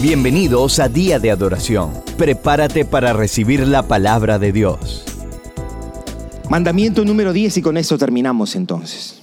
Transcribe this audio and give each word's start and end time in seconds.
Bienvenidos 0.00 0.78
a 0.78 0.88
Día 0.88 1.18
de 1.18 1.32
Adoración. 1.32 1.90
Prepárate 2.16 2.84
para 2.84 3.12
recibir 3.14 3.66
la 3.66 3.88
palabra 3.88 4.38
de 4.38 4.52
Dios. 4.52 5.04
Mandamiento 6.48 7.04
número 7.04 7.32
10 7.32 7.56
y 7.56 7.62
con 7.62 7.76
eso 7.76 7.98
terminamos 7.98 8.54
entonces. 8.54 9.18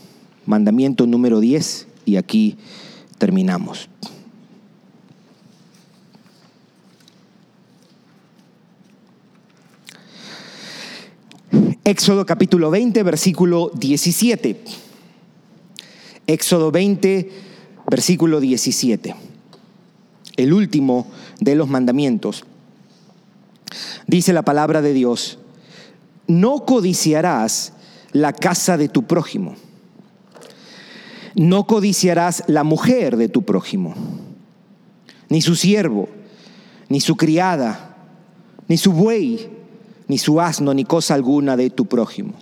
Mandamiento 0.46 1.07
número 1.07 1.39
10 1.39 1.88
y 2.03 2.17
aquí 2.17 2.57
terminamos. 3.17 3.88
Éxodo 11.85 12.26
capítulo 12.26 12.69
20, 12.69 13.01
versículo 13.03 13.71
17. 13.76 14.60
Éxodo 16.27 16.70
20, 16.70 17.30
versículo 17.89 18.41
17 18.41 19.34
el 20.38 20.54
último 20.54 21.08
de 21.40 21.55
los 21.55 21.70
mandamientos. 21.70 22.43
Dice 24.07 24.34
la 24.34 24.43
palabra 24.43 24.81
de 24.81 24.93
Dios, 24.93 25.39
no 26.27 26.66
codiciarás 26.66 27.73
la 28.12 28.34
casa 28.34 28.77
de 28.77 28.90
tu 28.90 29.03
prójimo, 29.03 29.55
no 31.35 31.67
codiciarás 31.67 32.43
la 32.48 32.63
mujer 32.63 33.17
de 33.17 33.29
tu 33.29 33.43
prójimo, 33.43 33.95
ni 35.29 35.41
su 35.41 35.55
siervo, 35.55 36.07
ni 36.90 37.02
su 37.02 37.15
criada, 37.15 37.95
ni 38.67 38.77
su 38.77 38.91
buey, 38.91 39.49
ni 40.07 40.17
su 40.17 40.40
asno, 40.40 40.73
ni 40.73 40.85
cosa 40.85 41.13
alguna 41.13 41.57
de 41.57 41.70
tu 41.70 41.85
prójimo. 41.85 42.34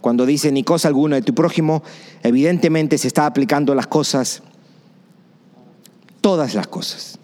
cuando 0.00 0.26
dice 0.26 0.52
ni 0.52 0.62
cosa 0.62 0.88
alguna 0.88 1.16
de 1.16 1.22
tu 1.22 1.34
prójimo, 1.34 1.82
evidentemente 2.22 2.96
se 2.98 3.08
está 3.08 3.26
aplicando 3.26 3.74
las 3.74 3.88
cosas 3.88 4.42
todas 6.20 6.54
las 6.54 6.66
cosas. 6.66 7.18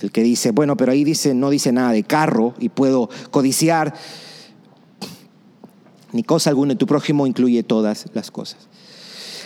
El 0.00 0.10
que 0.10 0.22
dice, 0.22 0.50
bueno, 0.50 0.76
pero 0.76 0.92
ahí 0.92 1.04
dice, 1.04 1.34
no 1.34 1.50
dice 1.50 1.72
nada 1.72 1.92
de 1.92 2.04
carro 2.04 2.54
y 2.58 2.70
puedo 2.70 3.10
codiciar, 3.30 3.94
ni 6.12 6.22
cosa 6.22 6.50
alguna, 6.50 6.74
tu 6.74 6.86
prójimo 6.86 7.26
incluye 7.26 7.62
todas 7.62 8.06
las 8.14 8.30
cosas. 8.30 8.58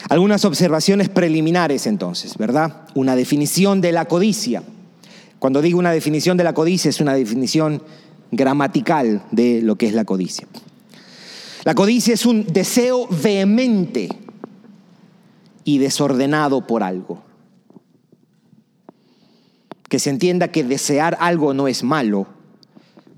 Algunas 0.08 0.44
observaciones 0.44 1.08
preliminares 1.08 1.86
entonces, 1.86 2.36
¿verdad? 2.36 2.86
Una 2.94 3.16
definición 3.16 3.80
de 3.80 3.92
la 3.92 4.04
codicia. 4.04 4.62
Cuando 5.38 5.62
digo 5.62 5.78
una 5.78 5.92
definición 5.92 6.36
de 6.36 6.44
la 6.44 6.54
codicia 6.54 6.88
es 6.88 7.00
una 7.00 7.14
definición 7.14 7.82
gramatical 8.30 9.24
de 9.30 9.60
lo 9.62 9.76
que 9.76 9.86
es 9.86 9.94
la 9.94 10.04
codicia. 10.04 10.46
La 11.64 11.74
codicia 11.74 12.14
es 12.14 12.26
un 12.26 12.46
deseo 12.46 13.08
vehemente 13.08 14.08
y 15.64 15.78
desordenado 15.78 16.66
por 16.66 16.82
algo. 16.82 17.22
Que 19.88 19.98
se 19.98 20.10
entienda 20.10 20.48
que 20.48 20.64
desear 20.64 21.16
algo 21.20 21.54
no 21.54 21.68
es 21.68 21.82
malo. 21.82 22.26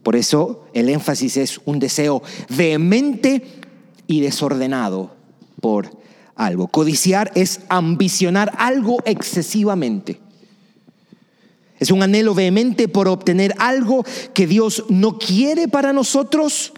Por 0.03 0.17
eso 0.17 0.67
el 0.73 0.89
énfasis 0.89 1.37
es 1.37 1.61
un 1.65 1.79
deseo 1.79 2.23
vehemente 2.49 3.43
y 4.07 4.21
desordenado 4.21 5.15
por 5.61 5.91
algo. 6.37 6.69
Codiciar 6.69 7.33
es 7.35 7.61
ambicionar 7.69 8.53
algo 8.59 8.99
excesivamente. 9.05 10.21
Es 11.79 11.91
un 11.91 12.03
anhelo 12.03 12.35
vehemente 12.35 12.89
por 12.89 13.09
obtener 13.09 13.55
algo 13.59 14.05
que 14.33 14.47
Dios 14.47 14.85
no 14.89 15.19
quiere 15.19 15.69
para 15.69 15.93
nosotros 15.93 16.73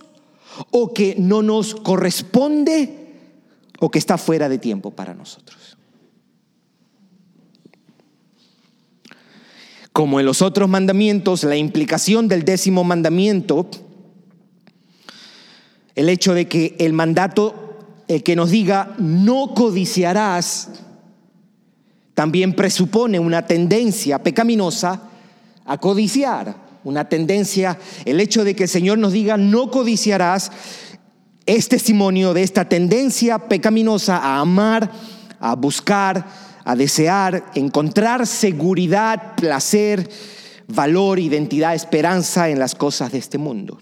o 0.70 0.92
que 0.92 1.14
no 1.18 1.42
nos 1.42 1.74
corresponde 1.74 3.07
o 3.80 3.90
que 3.90 3.98
está 3.98 4.18
fuera 4.18 4.48
de 4.48 4.58
tiempo 4.58 4.90
para 4.90 5.14
nosotros. 5.14 5.76
Como 9.92 10.20
en 10.20 10.26
los 10.26 10.42
otros 10.42 10.68
mandamientos, 10.68 11.44
la 11.44 11.56
implicación 11.56 12.28
del 12.28 12.44
décimo 12.44 12.84
mandamiento, 12.84 13.68
el 15.94 16.08
hecho 16.08 16.34
de 16.34 16.46
que 16.46 16.76
el 16.78 16.92
mandato 16.92 17.68
el 18.08 18.22
que 18.22 18.34
nos 18.34 18.50
diga 18.50 18.94
no 18.98 19.54
codiciarás, 19.54 20.70
también 22.14 22.54
presupone 22.54 23.20
una 23.20 23.46
tendencia 23.46 24.20
pecaminosa 24.22 25.02
a 25.64 25.78
codiciar, 25.78 26.56
una 26.82 27.08
tendencia, 27.08 27.78
el 28.06 28.18
hecho 28.18 28.44
de 28.44 28.56
que 28.56 28.64
el 28.64 28.68
Señor 28.68 28.98
nos 28.98 29.12
diga 29.12 29.36
no 29.36 29.70
codiciarás, 29.70 30.50
es 31.48 31.70
testimonio 31.70 32.34
de 32.34 32.42
esta 32.42 32.68
tendencia 32.68 33.38
pecaminosa 33.38 34.18
a 34.18 34.38
amar, 34.38 34.92
a 35.40 35.56
buscar, 35.56 36.28
a 36.62 36.76
desear, 36.76 37.46
encontrar 37.54 38.26
seguridad, 38.26 39.34
placer, 39.34 40.10
valor, 40.66 41.18
identidad, 41.18 41.74
esperanza 41.74 42.50
en 42.50 42.58
las 42.58 42.74
cosas 42.74 43.12
de 43.12 43.18
este 43.18 43.38
mundo. 43.38 43.78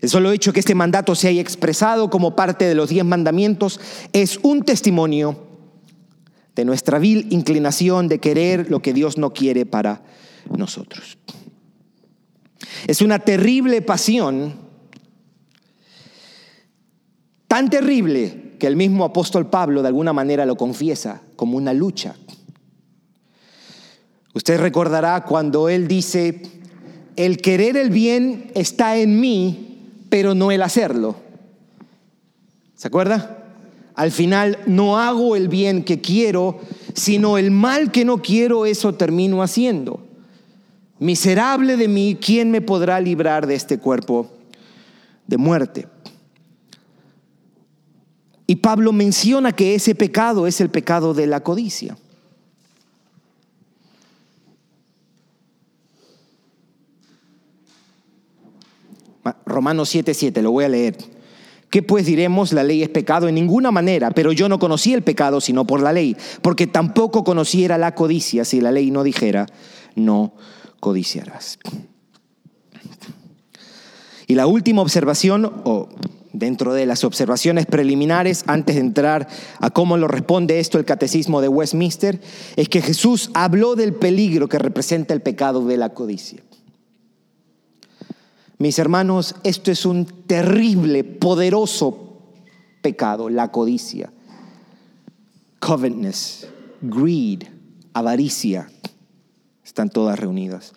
El 0.00 0.08
solo 0.08 0.30
hecho 0.30 0.52
que 0.52 0.60
este 0.60 0.76
mandato 0.76 1.16
se 1.16 1.26
haya 1.26 1.40
expresado 1.40 2.08
como 2.08 2.36
parte 2.36 2.64
de 2.64 2.76
los 2.76 2.90
diez 2.90 3.04
mandamientos 3.04 3.80
es 4.12 4.38
un 4.44 4.62
testimonio 4.62 5.44
de 6.54 6.64
nuestra 6.64 7.00
vil 7.00 7.26
inclinación 7.30 8.06
de 8.06 8.20
querer 8.20 8.70
lo 8.70 8.80
que 8.80 8.92
Dios 8.92 9.18
no 9.18 9.32
quiere 9.32 9.66
para 9.66 10.02
nosotros. 10.56 11.18
Es 12.86 13.02
una 13.02 13.18
terrible 13.18 13.82
pasión 13.82 14.65
tan 17.56 17.70
terrible 17.70 18.52
que 18.58 18.66
el 18.66 18.76
mismo 18.76 19.02
apóstol 19.02 19.48
Pablo 19.48 19.80
de 19.80 19.88
alguna 19.88 20.12
manera 20.12 20.44
lo 20.44 20.58
confiesa 20.58 21.22
como 21.36 21.56
una 21.56 21.72
lucha. 21.72 22.14
Usted 24.34 24.60
recordará 24.60 25.24
cuando 25.24 25.70
él 25.70 25.88
dice, 25.88 26.42
el 27.16 27.38
querer 27.38 27.78
el 27.78 27.88
bien 27.88 28.50
está 28.54 28.98
en 28.98 29.18
mí, 29.20 30.04
pero 30.10 30.34
no 30.34 30.50
el 30.50 30.60
hacerlo. 30.60 31.16
¿Se 32.74 32.88
acuerda? 32.88 33.46
Al 33.94 34.10
final 34.10 34.58
no 34.66 34.98
hago 34.98 35.34
el 35.34 35.48
bien 35.48 35.82
que 35.82 36.02
quiero, 36.02 36.60
sino 36.92 37.38
el 37.38 37.50
mal 37.50 37.90
que 37.90 38.04
no 38.04 38.20
quiero, 38.20 38.66
eso 38.66 38.96
termino 38.96 39.42
haciendo. 39.42 40.06
Miserable 40.98 41.78
de 41.78 41.88
mí, 41.88 42.18
¿quién 42.20 42.50
me 42.50 42.60
podrá 42.60 43.00
librar 43.00 43.46
de 43.46 43.54
este 43.54 43.78
cuerpo 43.78 44.30
de 45.26 45.38
muerte? 45.38 45.95
Y 48.46 48.56
Pablo 48.56 48.92
menciona 48.92 49.52
que 49.52 49.74
ese 49.74 49.94
pecado 49.94 50.46
es 50.46 50.60
el 50.60 50.70
pecado 50.70 51.14
de 51.14 51.26
la 51.26 51.40
codicia. 51.40 51.96
Romanos 59.44 59.92
7:7, 59.92 60.40
lo 60.42 60.52
voy 60.52 60.64
a 60.64 60.68
leer. 60.68 60.96
¿Qué 61.70 61.82
pues 61.82 62.06
diremos? 62.06 62.52
La 62.52 62.62
ley 62.62 62.82
es 62.82 62.88
pecado 62.88 63.26
en 63.28 63.34
ninguna 63.34 63.72
manera, 63.72 64.10
pero 64.12 64.30
yo 64.30 64.48
no 64.48 64.58
conocí 64.58 64.94
el 64.94 65.02
pecado 65.02 65.40
sino 65.40 65.66
por 65.66 65.82
la 65.82 65.92
ley, 65.92 66.16
porque 66.40 66.68
tampoco 66.68 67.24
conociera 67.24 67.76
la 67.76 67.94
codicia 67.94 68.44
si 68.44 68.60
la 68.60 68.70
ley 68.70 68.92
no 68.92 69.02
dijera, 69.02 69.46
no 69.96 70.34
codiciarás. 70.78 71.58
Y 74.28 74.34
la 74.34 74.46
última 74.46 74.82
observación, 74.82 75.44
o 75.64 75.88
dentro 76.38 76.74
de 76.74 76.86
las 76.86 77.04
observaciones 77.04 77.66
preliminares, 77.66 78.44
antes 78.46 78.76
de 78.76 78.80
entrar 78.80 79.28
a 79.60 79.70
cómo 79.70 79.96
lo 79.96 80.08
responde 80.08 80.60
esto 80.60 80.78
el 80.78 80.84
catecismo 80.84 81.40
de 81.40 81.48
Westminster, 81.48 82.20
es 82.56 82.68
que 82.68 82.82
Jesús 82.82 83.30
habló 83.34 83.74
del 83.74 83.94
peligro 83.94 84.48
que 84.48 84.58
representa 84.58 85.14
el 85.14 85.22
pecado 85.22 85.66
de 85.66 85.76
la 85.76 85.90
codicia. 85.90 86.42
Mis 88.58 88.78
hermanos, 88.78 89.34
esto 89.44 89.70
es 89.70 89.84
un 89.84 90.06
terrible, 90.26 91.04
poderoso 91.04 92.22
pecado, 92.80 93.28
la 93.28 93.50
codicia. 93.50 94.12
Covetousness, 95.58 96.48
greed, 96.80 97.44
avaricia, 97.92 98.70
están 99.64 99.90
todas 99.90 100.18
reunidas 100.18 100.72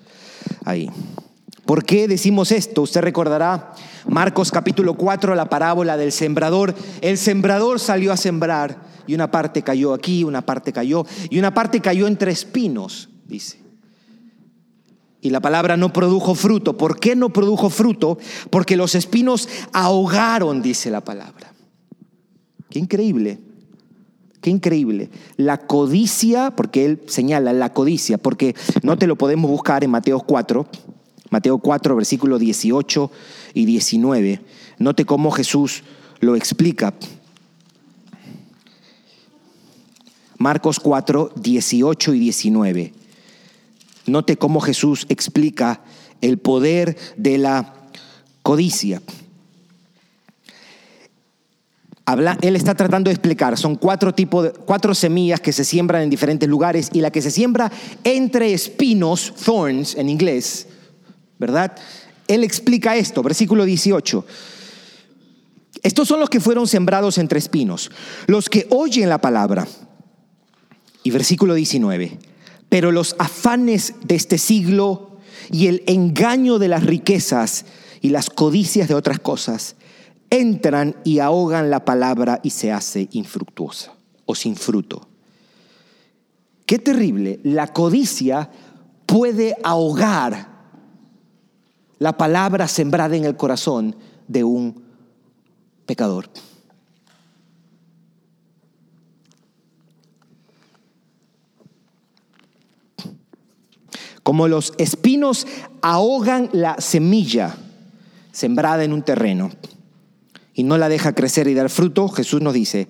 ahí. 0.65 0.89
¿Por 1.69 1.85
qué 1.85 2.07
decimos 2.07 2.51
esto? 2.51 2.81
Usted 2.81 3.01
recordará 3.01 3.73
Marcos 4.07 4.49
capítulo 4.49 4.95
4, 4.95 5.35
la 5.35 5.49
parábola 5.49 5.97
del 5.97 6.11
sembrador. 6.11 6.73
El 6.99 7.15
sembrador 7.15 7.79
salió 7.79 8.11
a 8.11 8.17
sembrar 8.17 8.81
y 9.05 9.13
una 9.13 9.29
parte 9.29 9.61
cayó 9.61 9.93
aquí, 9.93 10.23
una 10.23 10.43
parte 10.43 10.73
cayó 10.73 11.05
y 11.29 11.37
una 11.37 11.53
parte 11.53 11.79
cayó 11.79 12.07
entre 12.07 12.31
espinos, 12.31 13.09
dice. 13.27 13.59
Y 15.21 15.29
la 15.29 15.41
palabra 15.41 15.77
no 15.77 15.93
produjo 15.93 16.33
fruto. 16.33 16.75
¿Por 16.75 16.99
qué 16.99 17.15
no 17.15 17.29
produjo 17.31 17.69
fruto? 17.69 18.17
Porque 18.49 18.75
los 18.75 18.95
espinos 18.95 19.47
ahogaron, 19.71 20.63
dice 20.63 20.89
la 20.89 21.01
palabra. 21.01 21.53
Qué 22.71 22.79
increíble. 22.79 23.37
Qué 24.41 24.49
increíble. 24.49 25.11
La 25.37 25.59
codicia, 25.59 26.49
porque 26.49 26.85
él 26.85 27.03
señala 27.05 27.53
la 27.53 27.73
codicia, 27.73 28.17
porque 28.17 28.55
no 28.81 28.97
te 28.97 29.05
lo 29.05 29.17
podemos 29.17 29.51
buscar 29.51 29.83
en 29.83 29.91
Mateo 29.91 30.21
4, 30.21 30.65
Mateo 31.29 31.59
4, 31.59 31.95
versículo 31.95 32.39
18 32.39 33.11
y 33.53 33.65
19. 33.65 34.41
Note 34.79 35.05
cómo 35.05 35.31
Jesús 35.31 35.83
lo 36.19 36.35
explica. 36.35 36.93
Marcos 40.37 40.79
4, 40.79 41.33
18 41.35 42.13
y 42.13 42.19
19. 42.19 42.93
Note 44.05 44.37
cómo 44.37 44.61
Jesús 44.61 45.05
explica 45.09 45.81
el 46.21 46.39
poder 46.39 46.97
de 47.17 47.37
la 47.37 47.73
codicia. 48.41 49.01
él 52.41 52.55
está 52.55 52.73
tratando 52.73 53.09
de 53.09 53.13
explicar, 53.13 53.57
son 53.57 53.75
cuatro 53.75 54.15
tipos 54.15 54.45
de, 54.45 54.51
cuatro 54.51 54.95
semillas 54.95 55.39
que 55.39 55.53
se 55.53 55.63
siembran 55.63 56.01
en 56.01 56.09
diferentes 56.09 56.49
lugares 56.49 56.89
y 56.91 57.01
la 57.01 57.11
que 57.11 57.21
se 57.21 57.29
siembra 57.29 57.71
entre 58.03 58.53
espinos, 58.53 59.33
thorns 59.35 59.95
en 59.95 60.09
inglés, 60.09 60.67
¿verdad? 61.39 61.75
Él 62.27 62.43
explica 62.43 62.95
esto, 62.95 63.23
versículo 63.23 63.65
18. 63.65 64.25
Estos 65.81 66.07
son 66.07 66.19
los 66.19 66.29
que 66.29 66.39
fueron 66.39 66.67
sembrados 66.67 67.17
entre 67.17 67.39
espinos, 67.39 67.89
los 68.27 68.49
que 68.49 68.67
oyen 68.69 69.09
la 69.09 69.19
palabra. 69.19 69.67
Y 71.01 71.11
versículo 71.11 71.53
19. 71.55 72.19
Pero 72.67 72.91
los 72.91 73.15
afanes 73.17 73.95
de 74.03 74.15
este 74.15 74.37
siglo 74.37 75.17
y 75.49 75.67
el 75.67 75.83
engaño 75.87 76.59
de 76.59 76.67
las 76.67 76.85
riquezas 76.85 77.65
y 78.01 78.09
las 78.09 78.29
codicias 78.29 78.89
de 78.89 78.95
otras 78.95 79.19
cosas 79.19 79.75
entran 80.29 80.95
y 81.03 81.19
ahogan 81.19 81.71
la 81.71 81.85
palabra 81.85 82.41
y 82.43 82.51
se 82.51 82.71
hace 82.71 83.07
infructuosa 83.13 83.93
o 84.25 84.35
sin 84.35 84.55
fruto. 84.55 85.07
Qué 86.65 86.77
terrible, 86.77 87.39
la 87.43 87.73
codicia 87.73 88.51
puede 89.07 89.55
ahogar 89.63 90.58
la 91.99 92.17
palabra 92.17 92.67
sembrada 92.67 93.15
en 93.15 93.25
el 93.25 93.35
corazón 93.35 93.95
de 94.27 94.43
un 94.43 94.83
pecador. 95.85 96.29
Como 104.23 104.47
los 104.47 104.73
espinos 104.77 105.47
ahogan 105.81 106.49
la 106.53 106.75
semilla 106.79 107.57
sembrada 108.31 108.83
en 108.83 108.93
un 108.93 109.01
terreno 109.01 109.49
y 110.53 110.63
no 110.63 110.77
la 110.77 110.87
deja 110.87 111.13
crecer 111.13 111.47
y 111.47 111.53
dar 111.53 111.69
fruto, 111.69 112.07
Jesús 112.09 112.41
nos 112.41 112.53
dice, 112.53 112.87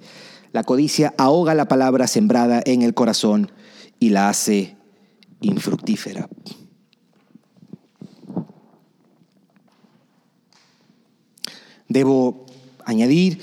la 0.52 0.64
codicia 0.64 1.14
ahoga 1.18 1.56
la 1.56 1.68
palabra 1.68 2.08
sembrada 2.08 2.62
en 2.66 2.82
el 2.82 2.94
corazón 2.94 3.52
y 4.00 4.10
la 4.10 4.30
hace 4.30 4.76
infructífera. 5.40 6.28
Debo 11.90 12.46
añadir 12.86 13.42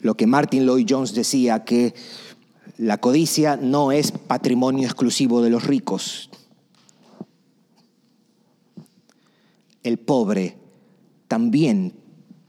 lo 0.00 0.16
que 0.16 0.26
Martin 0.26 0.66
Lloyd 0.66 0.86
Jones 0.88 1.14
decía, 1.14 1.64
que 1.64 1.94
la 2.76 2.98
codicia 2.98 3.56
no 3.56 3.92
es 3.92 4.12
patrimonio 4.12 4.84
exclusivo 4.84 5.42
de 5.42 5.50
los 5.50 5.64
ricos. 5.64 6.30
El 9.82 9.98
pobre 9.98 10.56
también 11.26 11.94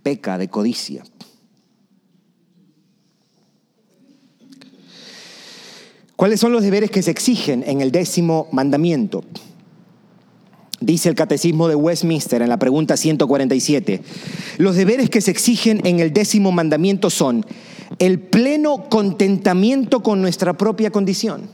peca 0.04 0.38
de 0.38 0.50
codicia. 0.50 1.04
¿Cuáles 6.16 6.40
son 6.40 6.52
los 6.52 6.64
deberes 6.64 6.92
que 6.92 7.02
se 7.02 7.12
exigen 7.12 7.64
en 7.66 7.82
el 7.82 7.92
décimo 7.92 8.50
mandamiento? 8.52 9.24
Dice 10.82 11.10
el 11.10 11.16
Catecismo 11.16 11.68
de 11.68 11.76
Westminster 11.76 12.42
en 12.42 12.50
la 12.50 12.58
pregunta 12.58 12.96
147. 12.96 14.02
Los 14.58 14.76
deberes 14.78 15.10
que 15.10 15.20
se 15.20 15.32
exigen 15.32 15.86
en 15.86 16.00
el 16.00 16.14
décimo 16.14 16.54
mandamiento 16.54 17.10
son 17.10 17.46
el 17.98 18.20
pleno 18.20 18.88
contentamiento 18.90 20.02
con 20.02 20.22
nuestra 20.22 20.54
propia 20.54 20.90
condición. 20.90 21.50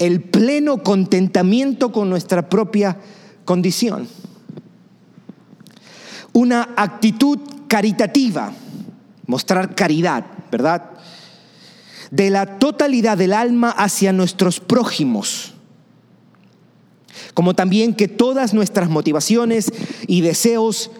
El 0.00 0.20
pleno 0.20 0.82
contentamiento 0.82 1.92
con 1.92 2.10
nuestra 2.10 2.48
propia 2.48 2.98
condición. 3.44 4.08
Una 6.32 6.70
actitud 6.76 7.38
caritativa, 7.68 8.52
mostrar 9.26 9.76
caridad, 9.76 10.24
¿verdad? 10.50 10.90
De 12.10 12.30
la 12.30 12.58
totalidad 12.58 13.16
del 13.16 13.32
alma 13.32 13.70
hacia 13.70 14.12
nuestros 14.12 14.58
prójimos 14.58 15.51
como 17.34 17.54
también 17.54 17.94
que 17.94 18.08
todas 18.08 18.54
nuestras 18.54 18.90
motivaciones 18.90 19.72
y 20.06 20.20
deseos 20.20 20.90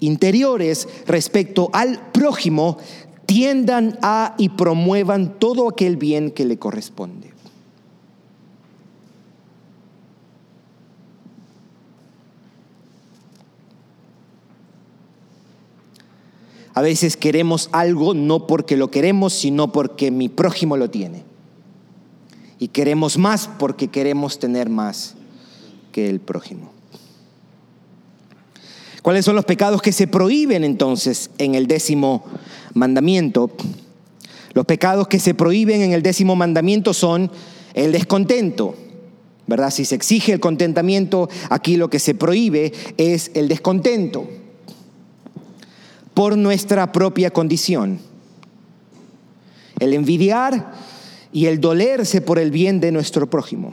interiores 0.00 0.88
respecto 1.06 1.70
al 1.72 2.10
prójimo 2.12 2.78
tiendan 3.26 3.98
a 4.02 4.34
y 4.38 4.50
promuevan 4.50 5.38
todo 5.38 5.68
aquel 5.68 5.96
bien 5.96 6.30
que 6.30 6.44
le 6.44 6.58
corresponde. 6.58 7.30
A 16.72 16.82
veces 16.82 17.16
queremos 17.16 17.68
algo 17.72 18.14
no 18.14 18.46
porque 18.46 18.76
lo 18.76 18.90
queremos, 18.90 19.32
sino 19.32 19.70
porque 19.70 20.10
mi 20.10 20.28
prójimo 20.28 20.76
lo 20.76 20.88
tiene. 20.88 21.24
Y 22.58 22.68
queremos 22.68 23.18
más 23.18 23.48
porque 23.58 23.88
queremos 23.88 24.38
tener 24.38 24.70
más 24.70 25.16
que 25.90 26.08
el 26.08 26.20
prójimo. 26.20 26.72
¿Cuáles 29.02 29.24
son 29.24 29.34
los 29.34 29.44
pecados 29.44 29.80
que 29.80 29.92
se 29.92 30.06
prohíben 30.06 30.62
entonces 30.62 31.30
en 31.38 31.54
el 31.54 31.66
décimo 31.66 32.24
mandamiento? 32.74 33.50
Los 34.52 34.66
pecados 34.66 35.08
que 35.08 35.18
se 35.18 35.34
prohíben 35.34 35.80
en 35.80 35.92
el 35.92 36.02
décimo 36.02 36.36
mandamiento 36.36 36.92
son 36.92 37.30
el 37.72 37.92
descontento, 37.92 38.74
¿verdad? 39.46 39.70
Si 39.70 39.84
se 39.84 39.94
exige 39.94 40.32
el 40.32 40.40
contentamiento, 40.40 41.30
aquí 41.48 41.76
lo 41.76 41.88
que 41.88 41.98
se 41.98 42.14
prohíbe 42.14 42.72
es 42.98 43.30
el 43.34 43.48
descontento 43.48 44.28
por 46.12 46.36
nuestra 46.36 46.92
propia 46.92 47.30
condición. 47.30 48.00
El 49.78 49.94
envidiar 49.94 50.74
y 51.32 51.46
el 51.46 51.60
dolerse 51.60 52.20
por 52.20 52.38
el 52.38 52.50
bien 52.50 52.80
de 52.80 52.92
nuestro 52.92 53.30
prójimo 53.30 53.72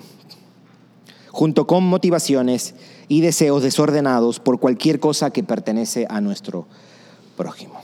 junto 1.38 1.68
con 1.68 1.84
motivaciones 1.84 2.74
y 3.08 3.22
deseos 3.22 3.62
desordenados 3.62 4.40
por 4.40 4.60
cualquier 4.60 5.00
cosa 5.00 5.30
que 5.30 5.44
pertenece 5.44 6.08
a 6.10 6.20
nuestro 6.20 6.66
prójimo. 7.36 7.80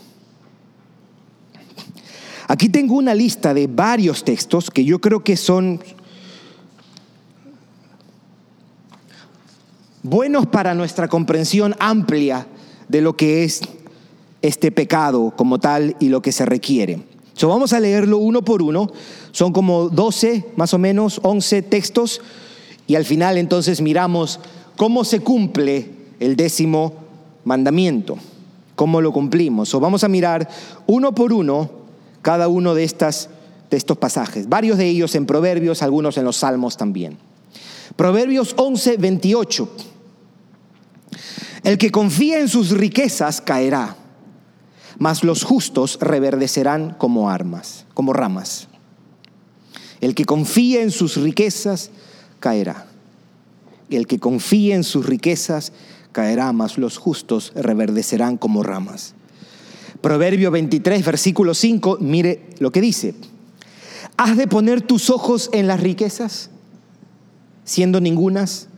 Aquí 2.48 2.68
tengo 2.68 2.96
una 2.96 3.14
lista 3.14 3.54
de 3.54 3.68
varios 3.68 4.24
textos 4.24 4.72
que 4.72 4.84
yo 4.84 5.00
creo 5.00 5.22
que 5.22 5.36
son 5.36 5.78
buenos 10.02 10.46
para 10.46 10.74
nuestra 10.74 11.06
comprensión 11.06 11.76
amplia 11.78 12.48
de 12.88 13.02
lo 13.02 13.16
que 13.16 13.44
es 13.44 13.60
este 14.42 14.72
pecado 14.72 15.32
como 15.36 15.60
tal 15.60 15.94
y 16.00 16.08
lo 16.08 16.22
que 16.22 16.32
se 16.32 16.44
requiere. 16.44 17.04
So, 17.34 17.46
vamos 17.50 17.72
a 17.72 17.78
leerlo 17.78 18.18
uno 18.18 18.42
por 18.42 18.62
uno. 18.62 18.90
Son 19.30 19.52
como 19.52 19.90
12, 19.90 20.44
más 20.56 20.74
o 20.74 20.78
menos, 20.78 21.20
11 21.22 21.62
textos 21.62 22.20
y 22.86 22.96
al 22.96 23.04
final 23.04 23.38
entonces 23.38 23.80
miramos 23.80 24.40
cómo 24.76 25.04
se 25.04 25.20
cumple 25.20 25.90
el 26.20 26.36
décimo 26.36 26.94
mandamiento, 27.44 28.16
cómo 28.74 29.00
lo 29.00 29.12
cumplimos. 29.12 29.74
O 29.74 29.80
vamos 29.80 30.04
a 30.04 30.08
mirar 30.08 30.48
uno 30.86 31.14
por 31.14 31.32
uno 31.32 31.70
cada 32.22 32.48
uno 32.48 32.74
de, 32.74 32.84
estas, 32.84 33.28
de 33.70 33.76
estos 33.76 33.98
pasajes, 33.98 34.48
varios 34.48 34.78
de 34.78 34.86
ellos 34.86 35.14
en 35.14 35.26
Proverbios, 35.26 35.82
algunos 35.82 36.16
en 36.16 36.24
los 36.24 36.36
Salmos 36.36 36.76
también. 36.76 37.18
Proverbios 37.96 38.54
11, 38.56 38.96
28. 38.96 39.68
El 41.64 41.78
que 41.78 41.90
confía 41.90 42.40
en 42.40 42.48
sus 42.48 42.70
riquezas 42.70 43.40
caerá, 43.40 43.96
mas 44.98 45.24
los 45.24 45.44
justos 45.44 45.98
reverdecerán 46.00 46.94
como 46.98 47.30
armas, 47.30 47.86
como 47.94 48.12
ramas. 48.12 48.68
El 50.00 50.14
que 50.14 50.24
confía 50.24 50.82
en 50.82 50.90
sus 50.90 51.16
riquezas 51.16 51.90
caerá. 52.44 52.84
El 53.88 54.06
que 54.06 54.18
confíe 54.18 54.74
en 54.74 54.84
sus 54.84 55.06
riquezas 55.06 55.72
caerá, 56.12 56.52
mas 56.52 56.76
los 56.76 56.98
justos 56.98 57.52
reverdecerán 57.54 58.36
como 58.36 58.62
ramas. 58.62 59.14
Proverbio 60.02 60.50
23, 60.50 61.02
versículo 61.06 61.54
5, 61.54 61.96
mire 62.02 62.50
lo 62.58 62.70
que 62.70 62.82
dice. 62.82 63.14
¿Has 64.18 64.36
de 64.36 64.46
poner 64.46 64.82
tus 64.82 65.08
ojos 65.08 65.48
en 65.54 65.66
las 65.66 65.80
riquezas, 65.80 66.50
siendo 67.64 67.98
ningunas? 67.98 68.68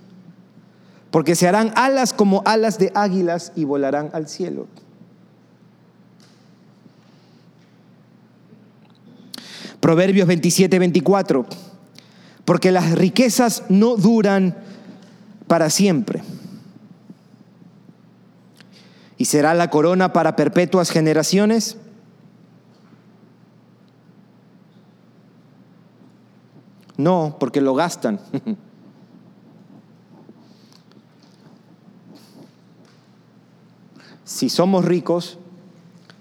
Porque 1.10 1.34
se 1.34 1.48
harán 1.48 1.72
alas 1.74 2.12
como 2.12 2.42
alas 2.44 2.78
de 2.78 2.92
águilas 2.94 3.50
y 3.56 3.64
volarán 3.64 4.10
al 4.12 4.28
cielo. 4.28 4.68
Proverbios 9.80 10.28
27, 10.28 10.78
24 10.78 11.46
porque 12.46 12.72
las 12.72 12.92
riquezas 12.92 13.64
no 13.68 13.96
duran 13.96 14.56
para 15.46 15.68
siempre. 15.68 16.22
¿Y 19.18 19.26
será 19.26 19.52
la 19.52 19.68
corona 19.68 20.12
para 20.12 20.36
perpetuas 20.36 20.90
generaciones? 20.90 21.76
No, 26.96 27.36
porque 27.38 27.60
lo 27.60 27.74
gastan. 27.74 28.20
si 34.24 34.48
somos 34.48 34.84
ricos 34.84 35.38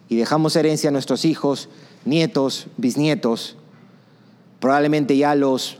y 0.09 0.15
dejamos 0.15 0.55
herencia 0.55 0.89
a 0.89 0.91
nuestros 0.91 1.23
hijos, 1.23 1.69
nietos, 2.03 2.65
bisnietos, 2.77 3.57
probablemente 4.59 5.15
ya 5.17 5.35
los 5.35 5.77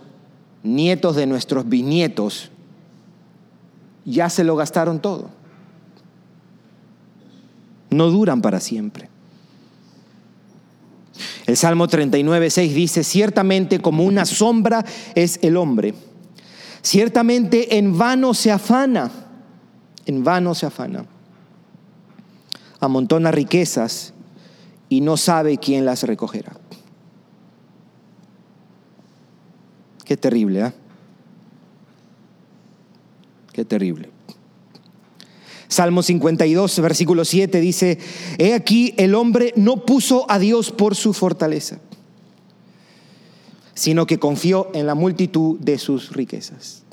nietos 0.65 1.15
de 1.15 1.27
nuestros 1.27 1.67
bisnietos 1.69 2.50
ya 4.03 4.29
se 4.29 4.43
lo 4.43 4.55
gastaron 4.55 5.00
todo. 5.00 5.29
No 7.89 8.10
duran 8.10 8.41
para 8.41 8.60
siempre. 8.60 9.10
El 11.45 11.57
Salmo 11.57 11.88
39, 11.88 12.50
6 12.50 12.74
dice, 12.74 13.03
ciertamente 13.03 13.79
como 13.79 14.03
una 14.03 14.25
sombra 14.25 14.84
es 15.13 15.39
el 15.43 15.57
hombre, 15.57 15.93
ciertamente 16.81 17.77
en 17.77 17.98
vano 17.98 18.34
se 18.34 18.51
afana, 18.51 19.12
en 20.05 20.24
vano 20.24 20.55
se 20.55 20.65
afana, 20.65 21.05
amontona 22.79 23.31
riquezas 23.31 24.13
y 24.89 25.01
no 25.01 25.17
sabe 25.17 25.57
quién 25.57 25.86
las 25.86 26.03
recogerá. 26.03 26.57
Qué 30.05 30.15
terrible, 30.15 30.67
¿eh? 30.67 30.74
Qué 33.51 33.65
terrible. 33.65 34.09
Salmo 35.67 36.03
52, 36.03 36.79
versículo 36.79 37.25
7 37.25 37.59
dice, 37.59 37.97
He 38.38 38.53
aquí 38.53 38.93
el 38.97 39.15
hombre 39.15 39.51
no 39.55 39.85
puso 39.85 40.29
a 40.29 40.39
Dios 40.39 40.71
por 40.71 40.95
su 40.95 41.13
fortaleza, 41.13 41.79
sino 43.74 44.05
que 44.05 44.19
confió 44.19 44.69
en 44.74 44.85
la 44.85 44.95
multitud 44.95 45.59
de 45.59 45.79
sus 45.79 46.12
riquezas 46.12 46.83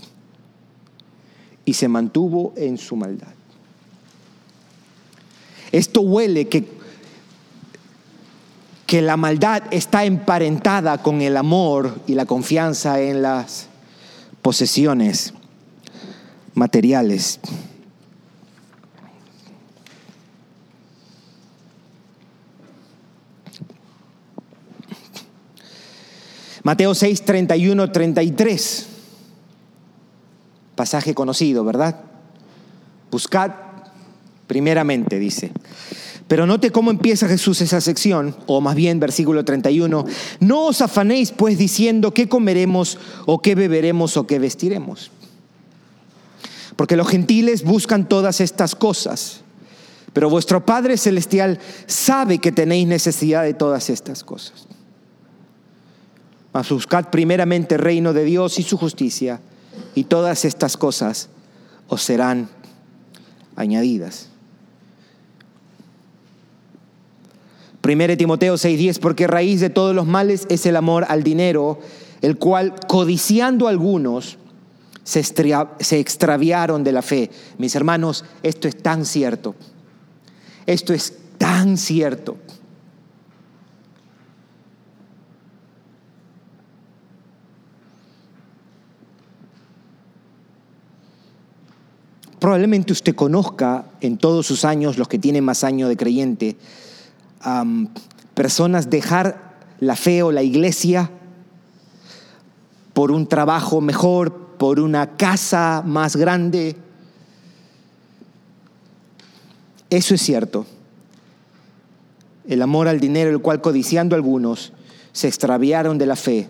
y 1.64 1.75
se 1.75 1.88
mantuvo 1.88 2.54
en 2.57 2.78
su 2.78 2.97
maldad. 2.97 3.35
Esto 5.71 6.00
huele 6.00 6.49
que, 6.49 6.64
que 8.92 9.00
la 9.00 9.16
maldad 9.16 9.62
está 9.70 10.04
emparentada 10.04 10.99
con 10.99 11.22
el 11.22 11.38
amor 11.38 11.99
y 12.06 12.14
la 12.14 12.26
confianza 12.26 13.00
en 13.00 13.22
las 13.22 13.68
posesiones 14.42 15.32
materiales. 16.52 17.40
Mateo 26.62 26.94
6, 26.94 27.22
31, 27.25 27.90
33. 27.90 28.88
Pasaje 30.75 31.14
conocido, 31.14 31.64
¿verdad? 31.64 31.99
Buscad 33.11 33.52
primeramente, 34.46 35.18
dice. 35.18 35.50
Pero 36.33 36.47
note 36.47 36.71
cómo 36.71 36.91
empieza 36.91 37.29
Jesús 37.29 37.61
esa 37.61 37.83
sección, 37.83 38.35
o 38.47 38.62
más 38.62 38.75
bien 38.75 38.99
versículo 38.99 39.45
31. 39.45 40.07
No 40.41 40.65
os 40.65 40.81
afanéis 40.81 41.31
pues 41.31 41.59
diciendo 41.59 42.15
qué 42.15 42.27
comeremos 42.27 42.97
o 43.27 43.43
qué 43.43 43.55
beberemos 43.55 44.17
o 44.17 44.27
qué 44.27 44.39
vestiremos. 44.39 45.11
Porque 46.75 46.97
los 46.97 47.07
gentiles 47.07 47.65
buscan 47.65 48.09
todas 48.09 48.41
estas 48.41 48.75
cosas, 48.75 49.43
pero 50.15 50.31
vuestro 50.31 50.65
Padre 50.65 50.97
Celestial 50.97 51.59
sabe 51.87 52.39
que 52.39 52.51
tenéis 52.51 52.89
necesidad 52.89 53.43
de 53.43 53.53
todas 53.53 53.91
estas 53.91 54.25
cosas. 54.25 54.67
Mas 56.55 56.71
buscad 56.71 57.11
primeramente 57.11 57.75
el 57.75 57.83
reino 57.83 58.15
de 58.15 58.25
Dios 58.25 58.59
y 58.59 58.62
su 58.62 58.79
justicia, 58.79 59.43
y 59.95 60.05
todas 60.05 60.47
estas 60.47 60.79
cosas 60.79 61.29
os 61.89 62.03
serán 62.03 62.49
añadidas. 63.55 64.32
1 67.83 68.17
Timoteo 68.17 68.55
6:10, 68.57 69.01
porque 69.01 69.27
raíz 69.27 69.61
de 69.61 69.71
todos 69.71 69.95
los 69.95 70.07
males 70.07 70.47
es 70.49 70.67
el 70.67 70.77
amor 70.77 71.05
al 71.09 71.23
dinero, 71.23 71.81
el 72.21 72.39
cual, 72.39 72.75
codiciando 72.87 73.67
algunos, 73.67 74.39
se, 75.03 75.25
se 75.25 75.99
extraviaron 75.99 76.85
de 76.85 76.93
la 76.93 77.03
fe. 77.03 77.31
Mis 77.59 77.75
hermanos, 77.75 78.25
esto 78.43 78.69
es 78.69 78.77
tan 78.77 79.05
cierto. 79.05 79.57
Esto 80.65 80.95
es 80.95 81.15
tan 81.39 81.77
cierto. 81.77 82.37
Probablemente 92.39 92.93
usted 92.93 93.15
conozca 93.15 93.87
en 94.01 94.19
todos 94.19 94.47
sus 94.47 94.65
años, 94.65 94.99
los 94.99 95.07
que 95.07 95.19
tienen 95.19 95.45
más 95.45 95.62
años 95.62 95.89
de 95.89 95.97
creyente, 95.97 96.57
personas 98.34 98.90
dejar 98.90 99.52
la 99.80 99.96
fe 99.96 100.22
o 100.22 100.32
la 100.32 100.42
iglesia 100.42 101.11
por 102.92 103.11
un 103.11 103.26
trabajo 103.26 103.80
mejor, 103.80 104.32
por 104.58 104.78
una 104.80 105.16
casa 105.16 105.82
más 105.84 106.16
grande. 106.16 106.76
Eso 109.90 110.14
es 110.14 110.22
cierto. 110.22 110.66
El 112.46 112.62
amor 112.62 112.88
al 112.88 113.00
dinero, 113.00 113.30
el 113.30 113.40
cual 113.40 113.61
codiciando 113.61 114.16
algunos, 114.16 114.72
se 115.12 115.28
extraviaron 115.28 115.99
de 115.99 116.06
la 116.06 116.16
fe. 116.16 116.49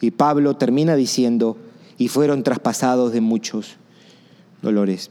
Y 0.00 0.12
Pablo 0.12 0.56
termina 0.56 0.94
diciendo, 0.96 1.56
y 1.98 2.08
fueron 2.08 2.42
traspasados 2.42 3.12
de 3.12 3.20
muchos 3.20 3.76
dolores. 4.62 5.10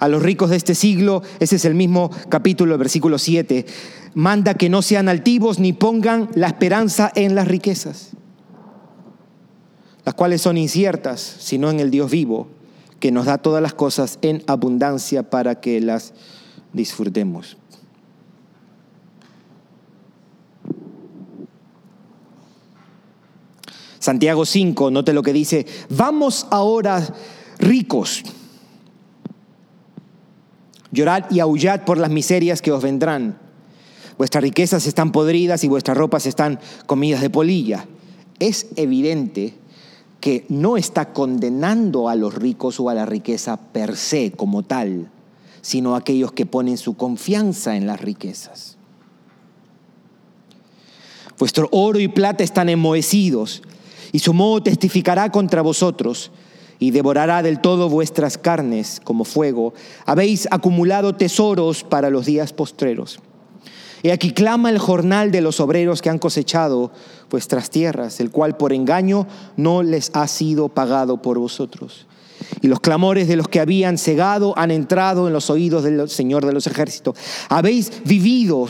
A 0.00 0.08
los 0.08 0.22
ricos 0.22 0.48
de 0.48 0.56
este 0.56 0.74
siglo, 0.74 1.22
ese 1.40 1.56
es 1.56 1.64
el 1.66 1.74
mismo 1.74 2.10
capítulo, 2.30 2.76
versículo 2.78 3.18
7, 3.18 3.66
manda 4.14 4.54
que 4.54 4.70
no 4.70 4.80
sean 4.80 5.10
altivos 5.10 5.58
ni 5.58 5.74
pongan 5.74 6.30
la 6.34 6.46
esperanza 6.46 7.12
en 7.14 7.34
las 7.34 7.46
riquezas, 7.46 8.12
las 10.06 10.14
cuales 10.14 10.40
son 10.40 10.56
inciertas, 10.56 11.20
sino 11.20 11.70
en 11.70 11.80
el 11.80 11.90
Dios 11.90 12.10
vivo, 12.10 12.48
que 12.98 13.12
nos 13.12 13.26
da 13.26 13.38
todas 13.38 13.62
las 13.62 13.74
cosas 13.74 14.18
en 14.22 14.42
abundancia 14.46 15.28
para 15.28 15.60
que 15.60 15.82
las 15.82 16.14
disfrutemos. 16.72 17.58
Santiago 23.98 24.46
5, 24.46 24.90
note 24.90 25.12
lo 25.12 25.22
que 25.22 25.34
dice, 25.34 25.66
vamos 25.90 26.46
ahora 26.50 27.06
ricos, 27.58 28.24
llorad 30.92 31.24
y 31.30 31.40
aullad 31.40 31.84
por 31.84 31.98
las 31.98 32.10
miserias 32.10 32.62
que 32.62 32.72
os 32.72 32.82
vendrán. 32.82 33.38
Vuestras 34.18 34.42
riquezas 34.42 34.86
están 34.86 35.12
podridas 35.12 35.64
y 35.64 35.68
vuestras 35.68 35.96
ropas 35.96 36.26
están 36.26 36.60
comidas 36.86 37.20
de 37.20 37.30
polilla. 37.30 37.86
Es 38.38 38.66
evidente 38.76 39.54
que 40.20 40.44
no 40.48 40.76
está 40.76 41.12
condenando 41.12 42.08
a 42.08 42.14
los 42.14 42.34
ricos 42.34 42.78
o 42.80 42.90
a 42.90 42.94
la 42.94 43.06
riqueza 43.06 43.56
per 43.56 43.96
se 43.96 44.32
como 44.32 44.62
tal, 44.62 45.10
sino 45.62 45.94
a 45.94 45.98
aquellos 45.98 46.32
que 46.32 46.46
ponen 46.46 46.76
su 46.76 46.96
confianza 46.96 47.76
en 47.76 47.86
las 47.86 48.00
riquezas. 48.00 48.76
Vuestro 51.38 51.68
oro 51.72 51.98
y 51.98 52.08
plata 52.08 52.44
están 52.44 52.68
enmohecidos 52.68 53.62
y 54.12 54.18
su 54.18 54.34
moho 54.34 54.62
testificará 54.62 55.30
contra 55.30 55.62
vosotros 55.62 56.30
y 56.80 56.90
devorará 56.90 57.44
del 57.44 57.60
todo 57.60 57.88
vuestras 57.88 58.38
carnes 58.38 59.00
como 59.04 59.24
fuego. 59.24 59.74
Habéis 60.06 60.48
acumulado 60.50 61.14
tesoros 61.14 61.84
para 61.84 62.10
los 62.10 62.26
días 62.26 62.52
postreros. 62.52 63.20
Y 64.02 64.08
aquí 64.08 64.32
clama 64.32 64.70
el 64.70 64.78
jornal 64.78 65.30
de 65.30 65.42
los 65.42 65.60
obreros 65.60 66.00
que 66.00 66.08
han 66.08 66.18
cosechado 66.18 66.90
vuestras 67.30 67.68
tierras, 67.68 68.18
el 68.18 68.30
cual 68.30 68.56
por 68.56 68.72
engaño 68.72 69.26
no 69.58 69.82
les 69.82 70.10
ha 70.14 70.26
sido 70.26 70.70
pagado 70.70 71.20
por 71.20 71.38
vosotros. 71.38 72.06
Y 72.62 72.68
los 72.68 72.80
clamores 72.80 73.28
de 73.28 73.36
los 73.36 73.46
que 73.46 73.60
habían 73.60 73.98
cegado 73.98 74.54
han 74.56 74.70
entrado 74.70 75.26
en 75.26 75.34
los 75.34 75.50
oídos 75.50 75.84
del 75.84 76.08
Señor 76.08 76.46
de 76.46 76.54
los 76.54 76.66
ejércitos. 76.66 77.14
Habéis 77.50 77.92
vivido 78.06 78.66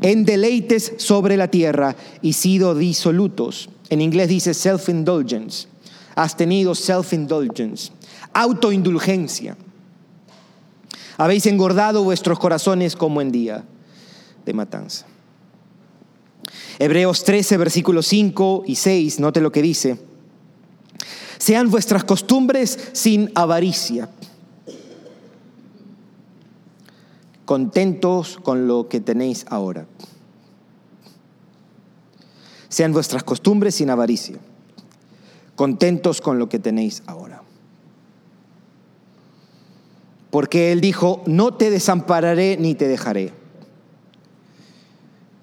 en 0.00 0.24
deleites 0.24 0.94
sobre 0.96 1.36
la 1.36 1.48
tierra 1.48 1.94
y 2.22 2.32
sido 2.32 2.74
disolutos. 2.74 3.68
En 3.90 4.00
inglés 4.00 4.28
dice 4.28 4.54
self-indulgence. 4.54 5.71
Has 6.14 6.36
tenido 6.36 6.74
self-indulgence, 6.74 7.92
autoindulgencia. 8.32 9.56
Habéis 11.16 11.46
engordado 11.46 12.04
vuestros 12.04 12.38
corazones 12.38 12.96
como 12.96 13.20
en 13.20 13.32
día 13.32 13.64
de 14.44 14.52
matanza. 14.52 15.06
Hebreos 16.78 17.24
13, 17.24 17.56
versículos 17.56 18.06
5 18.06 18.64
y 18.66 18.74
6, 18.76 19.20
note 19.20 19.40
lo 19.40 19.52
que 19.52 19.62
dice. 19.62 19.98
Sean 21.38 21.70
vuestras 21.70 22.04
costumbres 22.04 22.78
sin 22.92 23.30
avaricia, 23.34 24.08
contentos 27.44 28.38
con 28.42 28.68
lo 28.68 28.88
que 28.88 29.00
tenéis 29.00 29.44
ahora. 29.48 29.86
Sean 32.68 32.92
vuestras 32.92 33.22
costumbres 33.22 33.74
sin 33.74 33.90
avaricia, 33.90 34.38
contentos 35.54 36.20
con 36.20 36.38
lo 36.38 36.48
que 36.48 36.58
tenéis 36.58 37.02
ahora. 37.06 37.42
Porque 40.30 40.72
Él 40.72 40.80
dijo, 40.80 41.22
no 41.26 41.54
te 41.54 41.70
desampararé 41.70 42.56
ni 42.58 42.74
te 42.74 42.88
dejaré. 42.88 43.32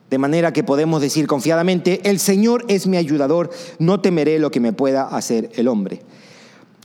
De 0.09 0.17
manera 0.17 0.51
que 0.51 0.63
podemos 0.63 1.01
decir 1.01 1.27
confiadamente, 1.27 2.01
el 2.09 2.19
Señor 2.19 2.65
es 2.67 2.87
mi 2.87 2.97
ayudador, 2.97 3.51
no 3.77 4.01
temeré 4.01 4.39
lo 4.39 4.49
que 4.49 4.59
me 4.59 4.73
pueda 4.73 5.03
hacer 5.03 5.51
el 5.55 5.67
hombre. 5.67 6.01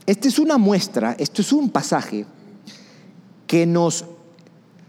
Esta 0.05 0.27
es 0.27 0.37
una 0.37 0.59
muestra, 0.59 1.15
esto 1.17 1.41
es 1.41 1.51
un 1.51 1.71
pasaje 1.71 2.27
que 3.47 3.65
nos, 3.65 4.05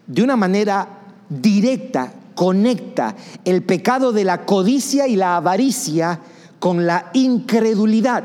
de 0.07 0.23
una 0.23 0.37
manera 0.37 0.87
directa, 1.31 2.13
conecta 2.35 3.17
el 3.47 3.63
pecado 3.63 4.13
de 4.13 4.25
la 4.25 4.45
codicia 4.45 5.09
y 5.09 5.17
la 5.17 5.37
avaricia 5.37 6.21
con 6.59 6.87
la 6.87 7.11
incredulidad. 7.15 8.25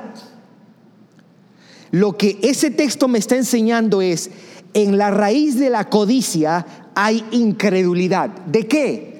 Lo 1.92 2.18
que 2.18 2.40
ese 2.42 2.72
texto 2.72 3.08
me 3.08 3.20
está 3.20 3.36
enseñando 3.36 4.02
es, 4.02 4.32
en 4.74 4.98
la 4.98 5.12
raíz 5.12 5.60
de 5.60 5.70
la 5.70 5.90
codicia 5.90 6.66
hay 6.96 7.26
incredulidad. 7.32 8.30
¿De 8.46 8.68
qué? 8.68 9.12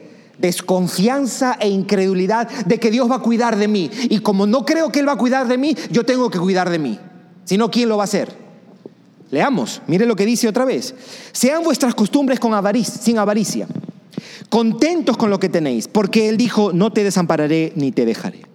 desconfianza 0.42 1.56
e 1.60 1.70
incredulidad 1.70 2.50
de 2.66 2.80
que 2.80 2.92
Dios 2.92 3.10
va 3.10 3.18
a 3.18 3.22
cuidar 3.22 3.56
de 3.58 3.68
mí. 3.68 3.90
Y 4.10 4.20
como 4.20 4.48
no 4.48 4.66
creo 4.66 4.92
que 4.92 5.00
Él 5.00 5.08
va 5.08 5.14
a 5.14 5.18
cuidar 5.18 5.48
de 5.48 5.58
mí, 5.58 5.76
yo 5.92 6.04
tengo 6.04 6.30
que 6.30 6.40
cuidar 6.40 6.70
de 6.70 6.80
mí. 6.80 7.00
Si 7.46 7.58
no, 7.58 7.70
¿quién 7.70 7.88
lo 7.88 7.98
va 7.98 8.04
a 8.04 8.06
hacer? 8.06 8.36
Leamos, 9.30 9.82
mire 9.88 10.06
lo 10.06 10.16
que 10.16 10.26
dice 10.26 10.48
otra 10.48 10.66
vez. 10.66 10.94
Sean 11.32 11.64
vuestras 11.64 11.96
costumbres 11.96 12.40
con 12.40 12.54
avaricia, 12.54 13.02
sin 13.02 13.18
avaricia, 13.18 13.68
contentos 14.50 15.16
con 15.16 15.30
lo 15.30 15.40
que 15.40 15.48
tenéis, 15.48 15.88
porque 15.88 16.28
Él 16.28 16.36
dijo, 16.36 16.74
no 16.74 16.92
te 16.92 17.04
desampararé 17.04 17.72
ni 17.76 17.92
te 17.92 18.06
dejaré. 18.06 18.51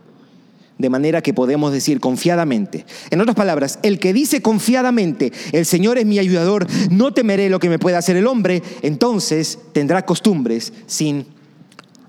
De 0.78 0.90
manera 0.90 1.22
que 1.22 1.32
podemos 1.32 1.72
decir 1.72 2.00
confiadamente. 2.00 2.84
En 3.10 3.20
otras 3.20 3.34
palabras, 3.34 3.78
el 3.82 3.98
que 3.98 4.12
dice 4.12 4.42
confiadamente, 4.42 5.32
el 5.52 5.64
Señor 5.64 5.96
es 5.96 6.04
mi 6.04 6.18
ayudador, 6.18 6.66
no 6.90 7.12
temeré 7.12 7.48
lo 7.48 7.58
que 7.58 7.70
me 7.70 7.78
pueda 7.78 7.98
hacer 7.98 8.16
el 8.16 8.26
hombre, 8.26 8.62
entonces 8.82 9.58
tendrá 9.72 10.04
costumbres 10.04 10.72
sin 10.86 11.26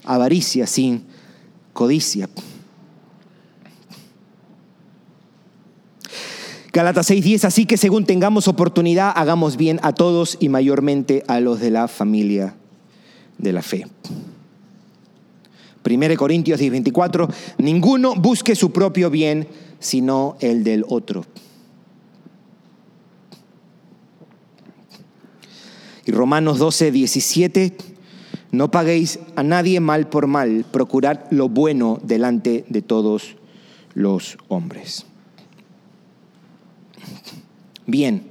avaricia, 0.04 0.68
sin 0.68 1.04
codicia. 1.74 2.28
Galatas 6.74 7.10
6:10, 7.10 7.46
así 7.46 7.66
que 7.66 7.78
según 7.78 8.06
tengamos 8.06 8.48
oportunidad, 8.48 9.12
hagamos 9.16 9.58
bien 9.58 9.80
a 9.82 9.94
todos 9.94 10.38
y 10.40 10.50
mayormente 10.50 11.24
a 11.28 11.40
los 11.40 11.60
de 11.60 11.72
la 11.72 11.88
familia 11.88 12.56
de 13.38 13.52
la 13.52 13.62
fe. 13.62 13.88
1 15.92 16.16
Corintios 16.18 16.60
10:24, 16.60 17.28
ninguno 17.60 18.16
busque 18.16 18.56
su 18.56 18.72
propio 18.72 19.10
bien, 19.10 19.48
sino 19.80 20.38
el 20.40 20.64
del 20.64 20.86
otro. 20.88 21.26
Y 26.06 26.12
Romanos 26.12 26.58
12, 26.58 26.92
17, 26.92 27.76
no 28.52 28.72
paguéis 28.72 29.20
a 29.36 29.44
nadie 29.44 29.82
mal 29.82 30.08
por 30.08 30.28
mal, 30.28 30.66
procurad 30.72 31.20
lo 31.32 31.50
bueno 31.50 32.00
delante 32.02 32.64
de 32.70 32.82
todos 32.82 33.36
los 33.94 34.38
hombres. 34.48 35.06
Bien, 37.86 38.24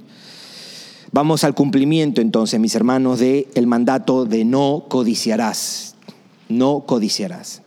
vamos 1.11 1.43
al 1.43 1.53
cumplimiento 1.53 2.21
entonces, 2.21 2.59
mis 2.59 2.73
hermanos, 2.73 3.19
de 3.19 3.47
el 3.53 3.67
mandato 3.67 4.25
de 4.25 4.43
no 4.43 4.85
codiciarás. 4.87 5.86
No 6.49 6.83
codiciarás. 6.85 7.61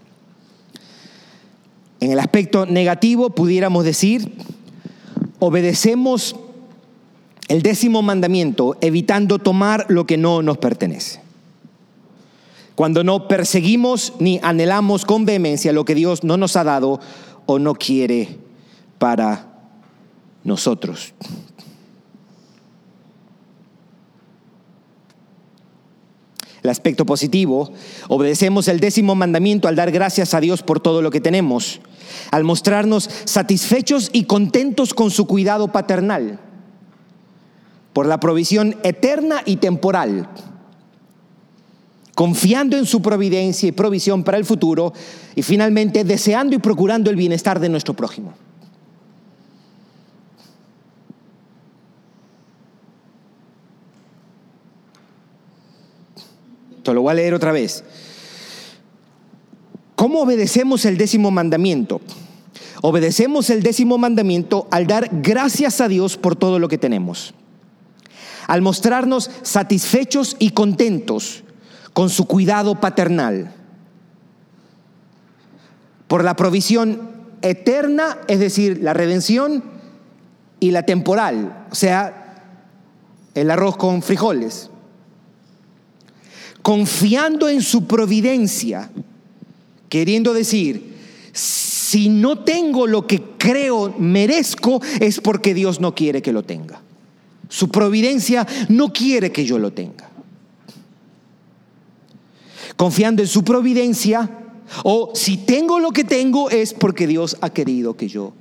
En 2.01 2.11
el 2.11 2.19
aspecto 2.19 2.67
negativo 2.67 3.31
pudiéramos 3.31 3.85
decir, 3.85 4.33
obedecemos 5.39 6.37
el 7.49 7.63
décimo 7.63 8.03
mandamiento 8.03 8.77
evitando 8.81 9.39
tomar 9.39 9.87
lo 9.89 10.07
que 10.07 10.17
no 10.17 10.43
nos 10.43 10.59
pertenece 10.59 11.21
cuando 12.81 13.05
no 13.05 13.29
perseguimos 13.29 14.15
ni 14.21 14.41
anhelamos 14.43 15.05
con 15.05 15.27
vehemencia 15.27 15.71
lo 15.71 15.85
que 15.85 15.95
Dios 15.95 16.25
no 16.25 16.39
nos 16.39 16.57
ha 16.57 16.65
dado 16.65 16.99
o 17.45 17.59
no 17.59 17.75
quiere 17.75 18.39
para 18.99 19.49
nosotros. 20.45 21.13
El 26.63 26.71
aspecto 26.71 27.07
positivo, 27.07 27.73
obedecemos 28.09 28.69
el 28.69 28.81
décimo 28.81 29.15
mandamiento 29.15 29.69
al 29.69 29.77
dar 29.77 29.91
gracias 29.91 30.35
a 30.35 30.41
Dios 30.41 30.63
por 30.63 30.81
todo 30.81 31.03
lo 31.03 31.11
que 31.11 31.21
tenemos, 31.21 31.81
al 32.31 32.45
mostrarnos 32.45 33.09
satisfechos 33.25 34.11
y 34.13 34.25
contentos 34.25 34.93
con 34.93 35.11
su 35.11 35.27
cuidado 35.27 35.73
paternal, 35.73 36.39
por 37.93 38.07
la 38.07 38.21
provisión 38.21 38.77
eterna 38.83 39.43
y 39.45 39.57
temporal 39.57 40.29
confiando 42.21 42.77
en 42.77 42.85
su 42.85 43.01
providencia 43.01 43.67
y 43.67 43.73
provisión 43.73 44.25
para 44.25 44.37
el 44.37 44.45
futuro 44.45 44.93
y 45.35 45.41
finalmente 45.41 46.05
deseando 46.05 46.55
y 46.55 46.59
procurando 46.59 47.09
el 47.09 47.17
bienestar 47.17 47.59
de 47.61 47.71
nuestro 47.71 47.95
prójimo. 47.95 48.35
Lo 56.85 57.03
voy 57.03 57.13
a 57.13 57.15
leer 57.15 57.35
otra 57.35 57.53
vez. 57.53 57.85
¿Cómo 59.95 60.21
obedecemos 60.21 60.85
el 60.85 60.97
décimo 60.97 61.31
mandamiento? 61.31 62.01
Obedecemos 62.83 63.51
el 63.51 63.63
décimo 63.63 63.99
mandamiento 63.99 64.67
al 64.71 64.87
dar 64.87 65.09
gracias 65.13 65.81
a 65.81 65.89
Dios 65.89 66.17
por 66.17 66.37
todo 66.37 66.59
lo 66.59 66.69
que 66.69 66.79
tenemos, 66.79 67.35
al 68.47 68.63
mostrarnos 68.63 69.31
satisfechos 69.43 70.37
y 70.39 70.51
contentos 70.51 71.45
con 71.93 72.09
su 72.09 72.27
cuidado 72.27 72.81
paternal, 72.81 73.53
por 76.09 76.25
la 76.25 76.35
provisión 76.35 77.11
eterna, 77.43 78.19
es 78.27 78.41
decir, 78.41 78.81
la 78.83 78.95
redención, 78.95 79.63
y 80.61 80.71
la 80.71 80.85
temporal, 80.85 81.67
o 81.71 81.75
sea, 81.75 82.45
el 83.35 83.51
arroz 83.51 83.77
con 83.79 84.03
frijoles. 84.03 84.71
Confiando 86.63 87.49
en 87.49 87.63
su 87.63 87.87
providencia, 87.87 88.91
queriendo 89.89 90.35
decir, 90.35 90.95
si 91.33 92.09
no 92.09 92.41
tengo 92.41 92.87
lo 92.87 93.07
que 93.07 93.23
creo 93.39 93.95
merezco, 93.99 94.81
es 95.01 95.21
porque 95.21 95.55
Dios 95.55 95.81
no 95.81 95.95
quiere 95.95 96.23
que 96.23 96.33
lo 96.33 96.43
tenga. 96.43 96.81
Su 97.49 97.69
providencia 97.69 98.47
no 98.69 98.93
quiere 98.93 99.33
que 99.33 99.45
yo 99.45 99.59
lo 99.59 99.73
tenga 99.73 100.11
confiando 102.81 103.21
en 103.21 103.29
su 103.29 103.45
providencia, 103.45 104.31
o 104.85 105.11
si 105.15 105.37
tengo 105.37 105.79
lo 105.81 105.91
que 105.91 106.03
tengo 106.03 106.49
es 106.49 106.73
porque 106.73 107.07
Dios 107.07 107.37
ha 107.43 107.51
querido 107.51 107.95
que 107.95 108.09
yo 108.09 108.33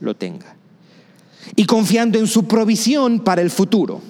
lo 0.00 0.16
tenga. 0.16 0.56
Y 1.54 1.66
confiando 1.66 2.18
en 2.18 2.26
su 2.28 2.48
provisión 2.48 3.20
para 3.20 3.42
el 3.42 3.50
futuro. 3.50 4.00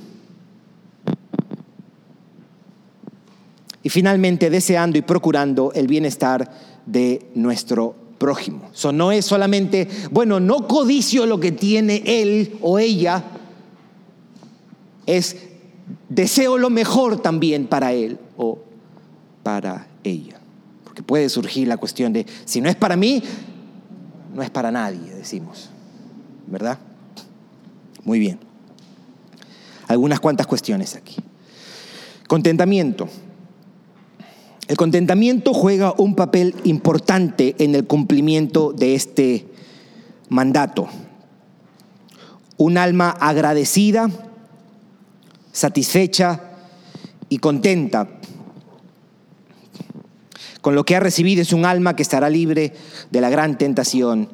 Y 3.83 3.89
finalmente 3.91 4.51
deseando 4.51 4.99
y 4.99 5.03
procurando 5.03 5.73
el 5.73 5.87
bienestar 5.87 6.51
de 6.87 7.31
nuestro 7.35 7.95
prójimo. 8.19 8.71
Eso 8.75 8.93
no 8.93 9.13
es 9.13 9.25
solamente, 9.25 9.89
bueno, 10.11 10.41
no 10.41 10.67
codicio 10.67 11.27
lo 11.27 11.39
que 11.39 11.53
tiene 11.53 12.03
él 12.05 12.57
o 12.61 12.79
ella, 12.79 13.25
es 15.07 15.37
deseo 16.09 16.59
lo 16.59 16.71
mejor 16.71 17.23
también 17.23 17.67
para 17.67 17.93
él 17.93 18.19
o 18.37 18.59
para 19.43 19.87
ella. 20.05 20.39
Porque 20.85 21.03
puede 21.03 21.29
surgir 21.29 21.69
la 21.69 21.77
cuestión 21.77 22.13
de, 22.13 22.27
si 22.45 22.61
no 22.61 22.69
es 22.69 22.77
para 22.77 22.97
mí, 22.97 23.23
no 24.35 24.43
es 24.43 24.51
para 24.51 24.71
nadie, 24.71 25.15
decimos. 25.15 25.71
¿Verdad? 26.47 26.79
Muy 28.05 28.19
bien. 28.19 28.39
Algunas 29.87 30.21
cuantas 30.21 30.47
cuestiones 30.47 30.95
aquí. 30.95 31.17
Contentamiento. 32.27 33.09
El 34.69 34.77
contentamiento 34.77 35.55
juega 35.55 35.95
un 35.97 36.15
papel 36.15 36.55
importante 36.65 37.57
en 37.59 37.75
el 37.75 37.87
cumplimiento 37.87 38.75
de 38.75 38.95
este 38.95 39.47
mandato. 40.29 40.89
Un 42.59 42.77
alma 42.77 43.09
agradecida, 43.09 44.11
satisfecha 45.53 46.43
y 47.31 47.39
contenta 47.39 48.09
con 50.61 50.75
lo 50.75 50.85
que 50.85 50.97
ha 50.97 51.01
recibido 51.01 51.41
es 51.41 51.55
un 51.55 51.65
alma 51.65 51.97
que 51.97 52.03
estará 52.03 52.29
libre 52.29 52.75
de 53.11 53.21
la 53.23 53.31
gran 53.31 53.57
tentación 53.57 54.29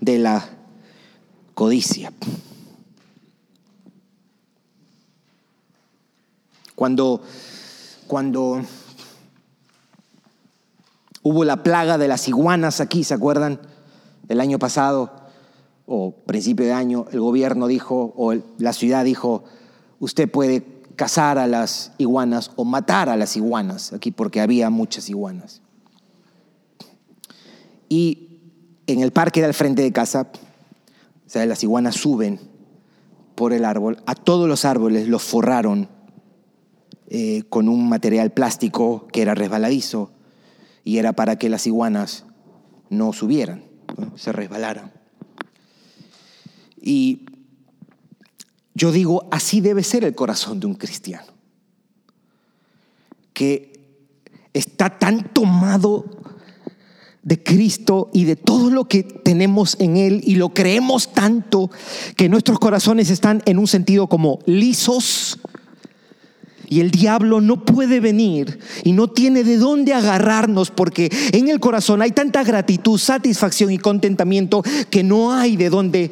de 0.00 0.18
la 0.18 0.48
codicia. 1.54 2.12
Cuando, 6.74 7.22
cuando 8.08 8.62
Hubo 11.28 11.44
la 11.44 11.64
plaga 11.64 11.98
de 11.98 12.06
las 12.06 12.28
iguanas 12.28 12.80
aquí, 12.80 13.02
¿se 13.02 13.12
acuerdan? 13.12 13.58
El 14.28 14.40
año 14.40 14.60
pasado 14.60 15.10
o 15.84 16.12
principio 16.12 16.64
de 16.66 16.72
año, 16.72 17.06
el 17.10 17.18
gobierno 17.18 17.66
dijo, 17.66 18.14
o 18.16 18.32
la 18.58 18.72
ciudad 18.72 19.04
dijo, 19.04 19.42
usted 19.98 20.30
puede 20.30 20.64
cazar 20.94 21.38
a 21.38 21.48
las 21.48 21.90
iguanas 21.98 22.52
o 22.54 22.64
matar 22.64 23.08
a 23.08 23.16
las 23.16 23.36
iguanas 23.36 23.92
aquí, 23.92 24.12
porque 24.12 24.40
había 24.40 24.70
muchas 24.70 25.08
iguanas. 25.08 25.62
Y 27.88 28.28
en 28.86 29.00
el 29.00 29.10
parque 29.10 29.42
del 29.42 29.52
frente 29.52 29.82
de 29.82 29.90
casa, 29.90 30.28
o 30.32 31.28
sea, 31.28 31.44
las 31.44 31.64
iguanas 31.64 31.96
suben 31.96 32.38
por 33.34 33.52
el 33.52 33.64
árbol, 33.64 34.00
a 34.06 34.14
todos 34.14 34.48
los 34.48 34.64
árboles 34.64 35.08
los 35.08 35.24
forraron 35.24 35.88
eh, 37.08 37.42
con 37.48 37.68
un 37.68 37.88
material 37.88 38.30
plástico 38.30 39.08
que 39.10 39.22
era 39.22 39.34
resbaladizo 39.34 40.12
y 40.86 40.98
era 40.98 41.12
para 41.14 41.36
que 41.36 41.48
las 41.48 41.66
iguanas 41.66 42.24
no 42.90 43.12
subieran, 43.12 43.64
se 44.14 44.30
resbalaran. 44.30 44.92
Y 46.80 47.26
yo 48.72 48.92
digo, 48.92 49.26
así 49.32 49.60
debe 49.60 49.82
ser 49.82 50.04
el 50.04 50.14
corazón 50.14 50.60
de 50.60 50.68
un 50.68 50.76
cristiano, 50.76 51.26
que 53.32 53.72
está 54.54 54.96
tan 54.96 55.24
tomado 55.34 56.04
de 57.24 57.42
Cristo 57.42 58.08
y 58.12 58.22
de 58.22 58.36
todo 58.36 58.70
lo 58.70 58.86
que 58.86 59.02
tenemos 59.02 59.76
en 59.80 59.96
Él 59.96 60.20
y 60.24 60.36
lo 60.36 60.54
creemos 60.54 61.12
tanto 61.12 61.68
que 62.14 62.28
nuestros 62.28 62.60
corazones 62.60 63.10
están 63.10 63.42
en 63.46 63.58
un 63.58 63.66
sentido 63.66 64.06
como 64.06 64.38
lisos 64.46 65.40
y 66.68 66.80
el 66.80 66.90
diablo 66.90 67.40
no 67.40 67.64
puede 67.64 68.00
venir 68.00 68.58
y 68.84 68.92
no 68.92 69.08
tiene 69.08 69.44
de 69.44 69.56
dónde 69.56 69.94
agarrarnos 69.94 70.70
porque 70.70 71.10
en 71.32 71.48
el 71.48 71.60
corazón 71.60 72.02
hay 72.02 72.10
tanta 72.10 72.42
gratitud, 72.44 72.98
satisfacción 72.98 73.70
y 73.70 73.78
contentamiento 73.78 74.62
que 74.90 75.02
no 75.02 75.32
hay 75.32 75.56
de 75.56 75.70
dónde 75.70 76.10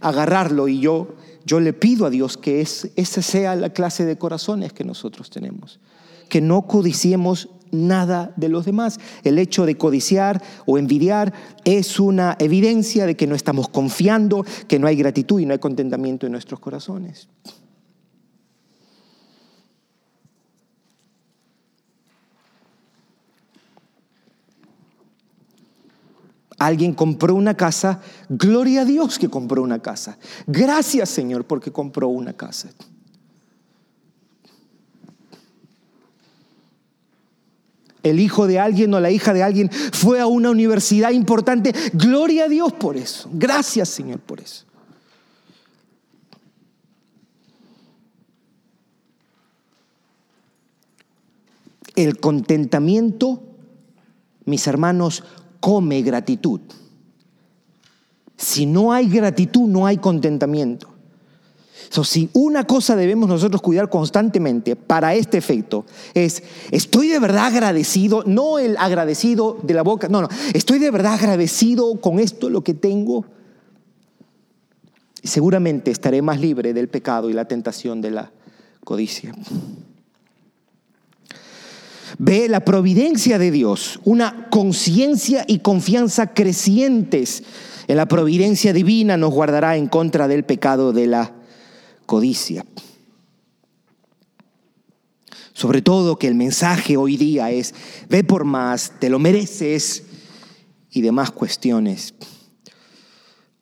agarrarlo. 0.00 0.68
Y 0.68 0.80
yo, 0.80 1.16
yo 1.44 1.60
le 1.60 1.72
pido 1.72 2.06
a 2.06 2.10
Dios 2.10 2.36
que 2.36 2.60
esa 2.60 3.22
sea 3.22 3.56
la 3.56 3.70
clase 3.70 4.04
de 4.04 4.16
corazones 4.16 4.72
que 4.72 4.84
nosotros 4.84 5.30
tenemos. 5.30 5.80
Que 6.28 6.40
no 6.40 6.62
codiciemos 6.62 7.48
nada 7.70 8.32
de 8.36 8.48
los 8.48 8.64
demás. 8.64 8.98
El 9.24 9.38
hecho 9.38 9.66
de 9.66 9.76
codiciar 9.76 10.42
o 10.66 10.78
envidiar 10.78 11.32
es 11.64 12.00
una 12.00 12.36
evidencia 12.38 13.06
de 13.06 13.16
que 13.16 13.26
no 13.26 13.34
estamos 13.34 13.68
confiando, 13.68 14.44
que 14.68 14.78
no 14.78 14.86
hay 14.86 14.96
gratitud 14.96 15.40
y 15.40 15.46
no 15.46 15.52
hay 15.52 15.58
contentamiento 15.58 16.26
en 16.26 16.32
nuestros 16.32 16.60
corazones. 16.60 17.28
Alguien 26.58 26.94
compró 26.94 27.34
una 27.34 27.54
casa, 27.54 28.00
gloria 28.28 28.82
a 28.82 28.84
Dios 28.84 29.18
que 29.18 29.28
compró 29.28 29.62
una 29.62 29.80
casa. 29.80 30.18
Gracias 30.46 31.10
Señor 31.10 31.44
porque 31.44 31.70
compró 31.70 32.08
una 32.08 32.32
casa. 32.32 32.70
El 38.02 38.20
hijo 38.20 38.46
de 38.46 38.60
alguien 38.60 38.94
o 38.94 39.00
la 39.00 39.10
hija 39.10 39.34
de 39.34 39.42
alguien 39.42 39.68
fue 39.70 40.20
a 40.20 40.26
una 40.26 40.50
universidad 40.50 41.10
importante. 41.10 41.74
Gloria 41.92 42.44
a 42.44 42.48
Dios 42.48 42.72
por 42.72 42.96
eso. 42.96 43.28
Gracias 43.32 43.88
Señor 43.88 44.20
por 44.20 44.40
eso. 44.40 44.64
El 51.96 52.20
contentamiento, 52.20 53.42
mis 54.44 54.66
hermanos, 54.68 55.24
come 55.60 56.02
gratitud. 56.02 56.60
Si 58.36 58.66
no 58.66 58.92
hay 58.92 59.08
gratitud, 59.08 59.68
no 59.68 59.86
hay 59.86 59.96
contentamiento. 59.96 60.88
si 62.04 62.28
una 62.34 62.64
cosa 62.64 62.96
debemos 62.96 63.28
nosotros 63.28 63.62
cuidar 63.62 63.88
constantemente 63.88 64.76
para 64.76 65.14
este 65.14 65.38
efecto 65.38 65.86
es, 66.14 66.42
estoy 66.70 67.08
de 67.08 67.18
verdad 67.18 67.46
agradecido, 67.46 68.24
no 68.26 68.58
el 68.58 68.76
agradecido 68.76 69.58
de 69.62 69.74
la 69.74 69.82
boca, 69.82 70.08
no, 70.08 70.20
no, 70.20 70.28
estoy 70.52 70.78
de 70.78 70.90
verdad 70.90 71.14
agradecido 71.14 71.98
con 72.00 72.18
esto, 72.18 72.50
lo 72.50 72.62
que 72.62 72.74
tengo. 72.74 73.24
Y 75.22 75.28
seguramente 75.28 75.90
estaré 75.90 76.20
más 76.22 76.40
libre 76.40 76.74
del 76.74 76.88
pecado 76.88 77.30
y 77.30 77.32
la 77.32 77.46
tentación 77.46 78.00
de 78.00 78.10
la 78.10 78.32
codicia 78.84 79.34
ve 82.18 82.48
la 82.48 82.60
providencia 82.60 83.38
de 83.38 83.50
Dios, 83.50 84.00
una 84.04 84.48
conciencia 84.50 85.44
y 85.46 85.58
confianza 85.60 86.34
crecientes 86.34 87.42
en 87.88 87.96
la 87.96 88.06
providencia 88.06 88.72
divina 88.72 89.16
nos 89.16 89.32
guardará 89.32 89.76
en 89.76 89.86
contra 89.86 90.26
del 90.28 90.44
pecado 90.44 90.92
de 90.92 91.06
la 91.06 91.32
codicia. 92.04 92.64
Sobre 95.52 95.82
todo 95.82 96.18
que 96.18 96.26
el 96.26 96.34
mensaje 96.34 96.96
hoy 96.96 97.16
día 97.16 97.50
es, 97.50 97.74
ve 98.08 98.24
por 98.24 98.44
más, 98.44 98.92
te 98.98 99.08
lo 99.08 99.18
mereces 99.18 100.02
y 100.90 101.00
demás 101.00 101.30
cuestiones. 101.30 102.14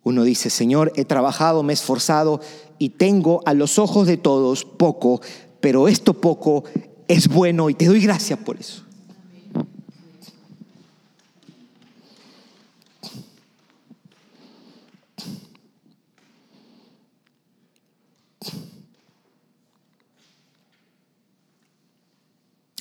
Uno 0.03 0.25
dice, 0.25 0.51
Señor, 0.51 0.93
he 0.97 1.05
trabajado, 1.05 1.63
me 1.63 1.73
he 1.73 1.75
esforzado 1.75 2.41
y 2.79 2.91
tengo 2.91 3.43
a 3.47 3.55
los 3.55 3.79
ojos 3.79 4.07
de 4.07 4.17
todos 4.17 4.65
poco, 4.65 5.21
pero 5.61 5.87
esto 5.87 6.15
poco 6.15 6.65
es 7.09 7.29
bueno 7.29 7.71
y 7.71 7.75
te 7.75 7.87
doy 7.87 8.01
gracias 8.01 8.39
por 8.39 8.59
eso. 8.59 8.85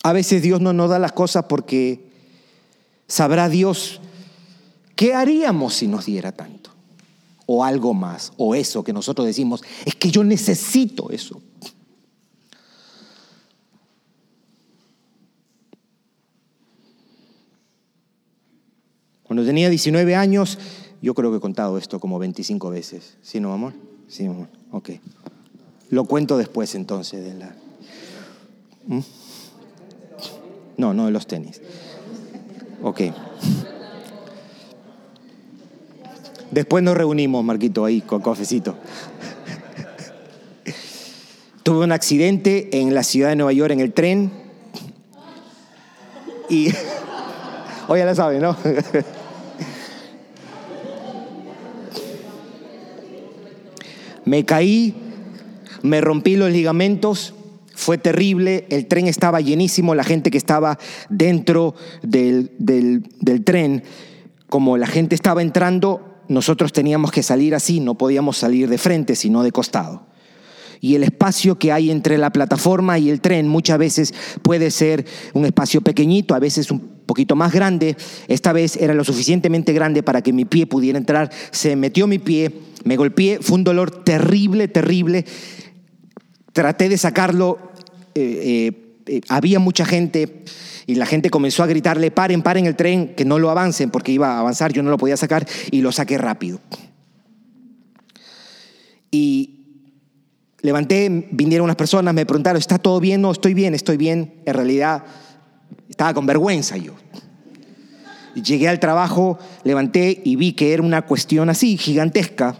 A 0.05 0.12
veces 0.12 0.41
Dios 0.41 0.59
no 0.59 0.73
nos 0.73 0.89
da 0.89 0.99
las 0.99 1.13
cosas 1.13 1.45
porque 1.47 2.12
sabrá 3.07 3.47
Dios 3.47 4.01
qué 4.97 5.13
haríamos 5.13 5.75
si 5.75 5.88
nos 5.88 6.05
diera 6.05 6.33
tanto. 6.33 6.71
O 7.45 7.63
algo 7.63 7.93
más. 7.93 8.33
O 8.38 8.53
eso 8.53 8.83
que 8.83 8.91
nosotros 8.91 9.25
decimos, 9.25 9.63
es 9.86 9.95
que 9.95 10.12
yo 10.12 10.23
necesito 10.23 11.09
eso. 11.09 11.41
Cuando 19.23 19.42
tenía 19.53 19.69
19 19.69 20.15
años, 20.15 20.57
yo 20.99 21.13
creo 21.13 21.29
que 21.29 21.37
he 21.37 21.39
contado 21.39 21.77
esto 21.77 21.99
como 21.99 22.17
25 22.17 22.71
veces. 22.71 23.17
¿Sí, 23.21 23.39
no, 23.39 23.53
amor? 23.53 23.73
Sí, 24.07 24.25
amor. 24.25 24.47
Ok. 24.71 24.89
Lo 25.91 26.05
cuento 26.05 26.39
después 26.39 26.73
entonces 26.73 27.23
de 27.23 27.35
la... 27.35 27.55
¿Mm? 28.87 28.99
No, 30.77 30.95
no 30.95 31.05
de 31.05 31.11
los 31.11 31.27
tenis. 31.27 31.61
Ok. 32.81 33.01
Después 36.49 36.83
nos 36.83 36.97
reunimos, 36.97 37.45
Marquito, 37.45 37.85
ahí 37.85 38.01
con 38.01 38.23
cafecito. 38.23 38.75
Tuve 41.61 41.83
un 41.83 41.91
accidente 41.91 42.79
en 42.79 42.95
la 42.95 43.03
ciudad 43.03 43.29
de 43.29 43.35
Nueva 43.35 43.53
York 43.53 43.71
en 43.71 43.81
el 43.81 43.93
tren. 43.93 44.31
Y. 46.49 46.73
Hoy 47.87 47.99
ya 47.99 48.05
la 48.05 48.15
sabe, 48.15 48.39
¿no? 48.39 48.57
Me 54.34 54.46
caí, 54.46 54.96
me 55.84 56.02
rompí 56.02 56.36
los 56.36 56.50
ligamentos, 56.50 57.36
fue 57.76 58.00
terrible, 58.00 58.65
el 58.72 58.88
tren 58.88 59.08
estaba 59.08 59.41
llenísimo, 59.41 59.93
la 59.93 60.04
gente 60.04 60.32
que 60.32 60.39
estaba 60.39 60.80
dentro 61.08 61.76
del, 62.02 62.50
del, 62.58 63.43
tren, 63.43 63.84
como 64.50 64.76
la 64.78 64.88
gente 64.88 65.13
estaba 65.13 65.43
entrando, 65.43 66.24
nosotros 66.30 66.74
teníamos 66.74 67.12
que 67.12 67.22
salir 67.22 67.54
así, 67.54 67.80
no 67.80 67.93
podíamos 67.93 68.38
salir 68.38 68.69
de 68.69 68.80
frente, 68.80 69.15
sino 69.15 69.43
de 69.43 69.52
costado. 69.52 70.08
Y 70.82 70.96
el 70.96 71.04
espacio 71.04 71.60
que 71.60 71.72
hay 71.72 71.91
entre 71.91 72.17
la 72.17 72.32
plataforma 72.32 72.98
y 72.98 73.12
el 73.12 73.22
tren 73.22 73.48
muchas 73.48 73.78
veces 73.78 74.15
puede 74.41 74.72
ser 74.72 75.06
un 75.34 75.46
espacio 75.46 75.82
pequeñito, 75.82 76.34
a 76.34 76.39
veces 76.39 76.72
un 76.72 76.92
poquito 77.05 77.35
más 77.35 77.53
grande. 77.53 77.95
Esta 78.27 78.53
vez 78.53 78.77
era 78.77 78.93
lo 78.93 79.03
suficientemente 79.03 79.73
grande 79.73 80.03
para 80.03 80.21
que 80.21 80.33
mi 80.33 80.45
pie 80.45 80.67
pudiera 80.67 80.97
entrar. 80.97 81.31
Se 81.51 81.75
metió 81.75 82.07
mi 82.07 82.19
pie, 82.19 82.51
me 82.83 82.97
golpeé, 82.97 83.39
fue 83.41 83.55
un 83.55 83.63
dolor 83.63 84.03
terrible, 84.03 84.67
terrible. 84.67 85.25
Traté 86.51 86.89
de 86.89 86.97
sacarlo, 86.97 87.59
eh, 88.15 88.71
eh, 88.75 88.83
eh, 89.07 89.21
había 89.29 89.59
mucha 89.59 89.85
gente 89.85 90.43
y 90.85 90.95
la 90.95 91.05
gente 91.05 91.29
comenzó 91.29 91.63
a 91.63 91.67
gritarle, 91.67 92.11
paren, 92.11 92.41
paren 92.41 92.65
el 92.65 92.75
tren, 92.75 93.15
que 93.15 93.25
no 93.25 93.39
lo 93.39 93.49
avancen, 93.49 93.89
porque 93.89 94.11
iba 94.11 94.35
a 94.35 94.39
avanzar, 94.39 94.73
yo 94.73 94.83
no 94.83 94.89
lo 94.89 94.97
podía 94.97 95.17
sacar 95.17 95.47
y 95.71 95.81
lo 95.81 95.91
saqué 95.91 96.17
rápido. 96.17 96.59
Y 99.11 99.63
levanté, 100.61 101.27
vinieron 101.31 101.65
unas 101.65 101.75
personas, 101.75 102.13
me 102.13 102.25
preguntaron, 102.25 102.59
¿está 102.59 102.77
todo 102.77 102.99
bien? 102.99 103.21
No, 103.21 103.31
estoy 103.31 103.53
bien, 103.53 103.73
estoy 103.73 103.97
bien. 103.97 104.41
En 104.45 104.53
realidad 104.53 105.03
estaba 105.89 106.13
con 106.13 106.25
vergüenza 106.25 106.77
yo. 106.77 106.93
Llegué 108.36 108.67
al 108.67 108.79
trabajo, 108.79 109.38
levanté 109.63 110.21
y 110.23 110.36
vi 110.36 110.53
que 110.53 110.73
era 110.73 110.81
una 110.81 111.03
cuestión 111.03 111.49
así, 111.49 111.77
gigantesca. 111.77 112.57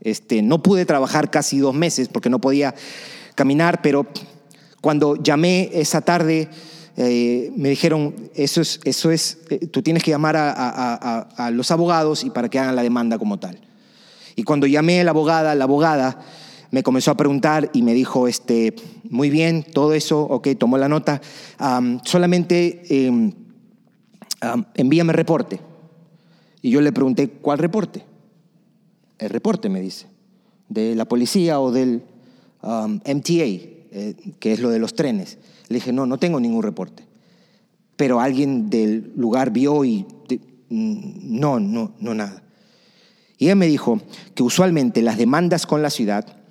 Este, 0.00 0.42
no 0.42 0.62
pude 0.62 0.84
trabajar 0.84 1.30
casi 1.30 1.58
dos 1.58 1.74
meses 1.74 2.08
porque 2.08 2.28
no 2.28 2.38
podía 2.38 2.74
caminar, 3.34 3.80
pero 3.80 4.06
cuando 4.82 5.16
llamé 5.16 5.70
esa 5.72 6.02
tarde, 6.02 6.50
eh, 6.96 7.50
me 7.56 7.70
dijeron, 7.70 8.14
eso 8.34 8.60
es, 8.60 8.80
eso 8.84 9.10
es 9.10 9.38
eh, 9.48 9.66
tú 9.66 9.82
tienes 9.82 10.02
que 10.02 10.10
llamar 10.10 10.36
a, 10.36 11.50
los 11.52 11.70
abogados 11.70 12.22
y 12.22 12.30
para 12.30 12.48
que 12.48 12.58
hagan 12.58 12.76
la 12.76 12.82
demanda 12.82 13.18
como 13.18 13.38
tal. 13.38 13.58
Y 14.36 14.42
cuando 14.42 14.66
llamé 14.66 15.00
a 15.00 15.04
la 15.04 15.10
abogada, 15.10 15.54
la 15.54 15.64
abogada 15.64 16.20
me 16.70 16.82
comenzó 16.82 17.10
a 17.10 17.16
preguntar 17.16 17.70
y 17.72 17.82
me 17.82 17.94
dijo, 17.94 18.28
este, 18.28 18.74
muy 19.08 19.30
bien, 19.30 19.62
todo 19.62 19.94
eso, 19.94 20.22
ok, 20.22 20.48
tomó 20.58 20.78
la 20.78 20.88
nota, 20.88 21.20
solamente 22.04 22.82
em, 22.88 23.32
envíame 24.74 25.12
reporte. 25.12 25.60
Y 26.62 26.70
yo 26.70 26.80
le 26.80 26.92
pregunté, 26.92 27.28
¿cuál 27.28 27.58
reporte? 27.58 28.04
El 29.18 29.30
reporte, 29.30 29.68
me 29.68 29.80
dice, 29.80 30.06
de 30.68 30.94
la 30.94 31.04
policía 31.04 31.60
o 31.60 31.70
del 31.70 32.02
MTA, 32.62 33.44
eh, 33.96 34.14
que 34.38 34.52
es 34.52 34.60
lo 34.60 34.70
de 34.70 34.78
los 34.78 34.94
trenes. 34.94 35.38
Le 35.68 35.76
dije, 35.76 35.92
no, 35.92 36.06
no 36.06 36.18
tengo 36.18 36.40
ningún 36.40 36.62
reporte. 36.62 37.04
Pero 37.96 38.20
alguien 38.20 38.70
del 38.70 39.12
lugar 39.16 39.50
vio 39.50 39.84
y 39.84 40.06
mm, 40.68 41.38
no, 41.38 41.60
no, 41.60 41.92
no 42.00 42.14
nada. 42.14 42.42
Y 43.38 43.48
él 43.48 43.56
me 43.56 43.66
dijo 43.66 44.00
que 44.34 44.42
usualmente 44.42 45.02
las 45.02 45.18
demandas 45.18 45.66
con 45.66 45.82
la 45.82 45.90
ciudad, 45.90 46.43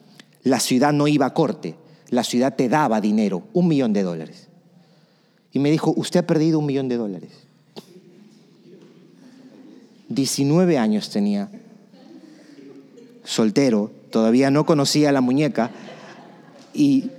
la 0.43 0.60
ciudad 0.60 0.93
no 0.93 1.08
iba 1.08 1.25
a 1.25 1.34
corte, 1.34 1.75
la 2.10 2.23
ciudad 2.23 2.56
te 2.56 2.69
daba 2.69 3.01
dinero, 3.01 3.43
un 3.53 3.67
millón 3.67 3.93
de 3.93 4.03
dólares. 4.03 4.49
Y 5.51 5.60
me 5.60 5.71
dijo, 5.71 5.93
usted 5.95 6.21
ha 6.21 6.27
perdido 6.27 6.60
un 6.60 6.65
millón 6.65 6.89
de 6.89 6.97
dólares. 6.97 7.32
19 10.10 10.77
años 10.77 11.10
tenía, 11.10 11.49
soltero, 13.23 13.91
todavía 14.10 14.51
no 14.51 14.65
conocía 14.65 15.10
a 15.10 15.12
la 15.12 15.21
muñeca 15.21 15.71
y, 16.73 17.10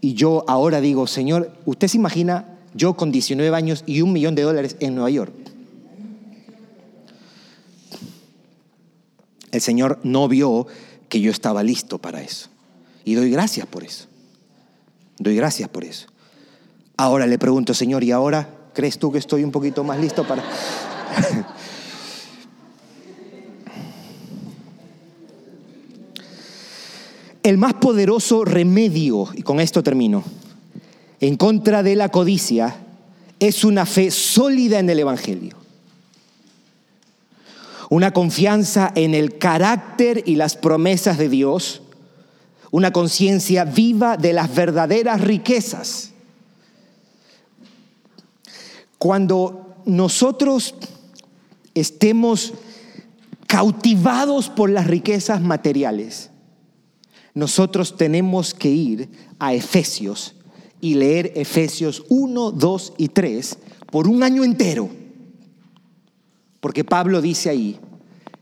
y 0.00 0.14
yo 0.14 0.44
ahora 0.48 0.80
digo, 0.80 1.06
Señor, 1.06 1.52
¿usted 1.66 1.88
se 1.88 1.98
imagina 1.98 2.58
yo 2.74 2.94
con 2.94 3.12
19 3.12 3.54
años 3.54 3.84
y 3.86 4.00
un 4.00 4.12
millón 4.12 4.34
de 4.34 4.42
dólares 4.42 4.76
en 4.80 4.94
Nueva 4.94 5.10
York? 5.10 5.32
El 9.52 9.60
Señor 9.60 10.00
no 10.02 10.28
vio 10.28 10.66
que 11.12 11.20
yo 11.20 11.30
estaba 11.30 11.62
listo 11.62 11.98
para 11.98 12.22
eso. 12.22 12.48
Y 13.04 13.12
doy 13.12 13.30
gracias 13.30 13.66
por 13.66 13.84
eso. 13.84 14.06
Doy 15.18 15.36
gracias 15.36 15.68
por 15.68 15.84
eso. 15.84 16.06
Ahora 16.96 17.26
le 17.26 17.38
pregunto, 17.38 17.74
Señor, 17.74 18.02
¿y 18.02 18.12
ahora 18.12 18.48
crees 18.72 18.98
tú 18.98 19.12
que 19.12 19.18
estoy 19.18 19.44
un 19.44 19.50
poquito 19.50 19.84
más 19.84 20.00
listo 20.00 20.26
para... 20.26 20.42
El 27.42 27.58
más 27.58 27.74
poderoso 27.74 28.46
remedio, 28.46 29.28
y 29.34 29.42
con 29.42 29.60
esto 29.60 29.82
termino, 29.82 30.24
en 31.20 31.36
contra 31.36 31.82
de 31.82 31.94
la 31.94 32.08
codicia 32.08 32.74
es 33.38 33.64
una 33.64 33.84
fe 33.84 34.10
sólida 34.10 34.78
en 34.78 34.88
el 34.88 35.00
Evangelio 35.00 35.61
una 37.92 38.14
confianza 38.14 38.90
en 38.94 39.14
el 39.14 39.36
carácter 39.36 40.22
y 40.24 40.36
las 40.36 40.56
promesas 40.56 41.18
de 41.18 41.28
Dios, 41.28 41.82
una 42.70 42.90
conciencia 42.90 43.66
viva 43.66 44.16
de 44.16 44.32
las 44.32 44.54
verdaderas 44.54 45.20
riquezas. 45.20 46.12
Cuando 48.96 49.76
nosotros 49.84 50.74
estemos 51.74 52.54
cautivados 53.46 54.48
por 54.48 54.70
las 54.70 54.86
riquezas 54.86 55.42
materiales, 55.42 56.30
nosotros 57.34 57.98
tenemos 57.98 58.54
que 58.54 58.70
ir 58.70 59.10
a 59.38 59.52
Efesios 59.52 60.34
y 60.80 60.94
leer 60.94 61.30
Efesios 61.36 62.04
1, 62.08 62.52
2 62.52 62.94
y 62.96 63.08
3 63.08 63.58
por 63.90 64.08
un 64.08 64.22
año 64.22 64.44
entero 64.44 65.01
porque 66.62 66.84
Pablo 66.84 67.20
dice 67.20 67.50
ahí 67.50 67.80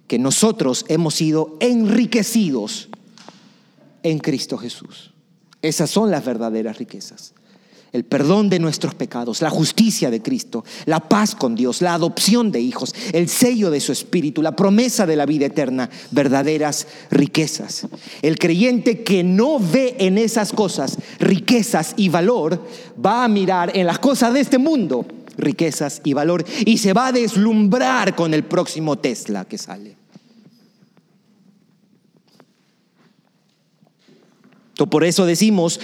que 0.07 0.19
nosotros 0.19 0.85
hemos 0.89 1.15
sido 1.15 1.57
enriquecidos 1.59 2.91
en 4.03 4.19
Cristo 4.19 4.59
Jesús. 4.59 5.15
Esas 5.63 5.89
son 5.89 6.11
las 6.11 6.23
verdaderas 6.23 6.77
riquezas. 6.77 7.33
El 7.93 8.05
perdón 8.05 8.51
de 8.51 8.59
nuestros 8.59 8.95
pecados, 8.95 9.41
la 9.41 9.49
justicia 9.49 10.11
de 10.11 10.21
Cristo, 10.21 10.67
la 10.85 11.01
paz 11.01 11.35
con 11.35 11.55
Dios, 11.55 11.81
la 11.81 11.95
adopción 11.95 12.53
de 12.53 12.61
hijos, 12.61 12.95
el 13.15 13.31
sello 13.31 13.71
de 13.71 13.81
su 13.81 13.91
espíritu, 13.91 14.43
la 14.43 14.55
promesa 14.55 15.07
de 15.07 15.17
la 15.17 15.25
vida 15.25 15.47
eterna, 15.47 15.89
verdaderas 16.11 16.89
riquezas. 17.11 17.87
El 18.21 18.39
creyente 18.39 19.03
que 19.03 19.25
no 19.25 19.59
ve 19.59 19.97
en 19.99 20.19
esas 20.19 20.53
cosas 20.53 20.99
riquezas 21.19 21.95
y 21.97 22.11
valor, 22.11 22.63
va 23.03 23.25
a 23.25 23.29
mirar 23.29 23.75
en 23.75 23.87
las 23.87 23.99
cosas 23.99 24.35
de 24.35 24.41
este 24.41 24.59
mundo 24.59 25.07
riquezas 25.41 26.01
y 26.05 26.13
valor 26.13 26.45
y 26.65 26.79
se 26.79 26.93
va 26.93 27.09
a 27.09 27.13
deslumbrar 27.13 28.15
con 28.15 28.35
el 28.35 28.45
próximo 28.45 28.97
Tesla 28.97 29.45
que 29.45 29.59
sale. 29.59 29.97
Por 34.89 35.05
eso 35.05 35.27
decimos, 35.27 35.79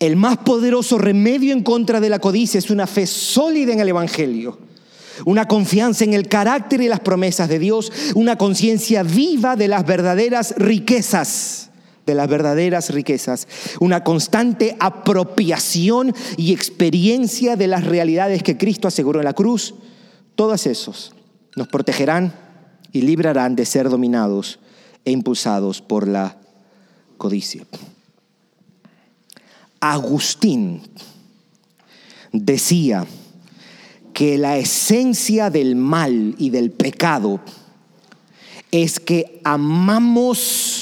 el 0.00 0.16
más 0.16 0.38
poderoso 0.38 0.98
remedio 0.98 1.52
en 1.52 1.62
contra 1.62 2.00
de 2.00 2.08
la 2.08 2.18
codicia 2.18 2.58
es 2.58 2.70
una 2.70 2.86
fe 2.86 3.06
sólida 3.06 3.72
en 3.72 3.80
el 3.80 3.88
Evangelio, 3.88 4.58
una 5.24 5.46
confianza 5.46 6.04
en 6.04 6.14
el 6.14 6.26
carácter 6.26 6.80
y 6.80 6.88
las 6.88 7.00
promesas 7.00 7.48
de 7.48 7.58
Dios, 7.58 7.92
una 8.14 8.36
conciencia 8.36 9.02
viva 9.02 9.54
de 9.54 9.68
las 9.68 9.86
verdaderas 9.86 10.54
riquezas 10.56 11.69
de 12.10 12.16
las 12.16 12.28
verdaderas 12.28 12.90
riquezas, 12.90 13.46
una 13.78 14.04
constante 14.04 14.76
apropiación 14.80 16.14
y 16.36 16.52
experiencia 16.52 17.56
de 17.56 17.68
las 17.68 17.84
realidades 17.84 18.42
que 18.42 18.58
Cristo 18.58 18.88
aseguró 18.88 19.20
en 19.20 19.24
la 19.24 19.32
cruz, 19.32 19.74
todos 20.34 20.66
esos 20.66 21.12
nos 21.56 21.68
protegerán 21.68 22.34
y 22.92 23.02
librarán 23.02 23.54
de 23.56 23.64
ser 23.64 23.88
dominados 23.88 24.58
e 25.04 25.12
impulsados 25.12 25.80
por 25.80 26.08
la 26.08 26.36
codicia. 27.16 27.64
Agustín 29.80 30.82
decía 32.32 33.06
que 34.12 34.36
la 34.36 34.58
esencia 34.58 35.48
del 35.50 35.76
mal 35.76 36.34
y 36.38 36.50
del 36.50 36.70
pecado 36.70 37.40
es 38.70 39.00
que 39.00 39.40
amamos 39.44 40.79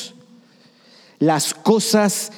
las 1.18 1.54
cosas 1.54 2.33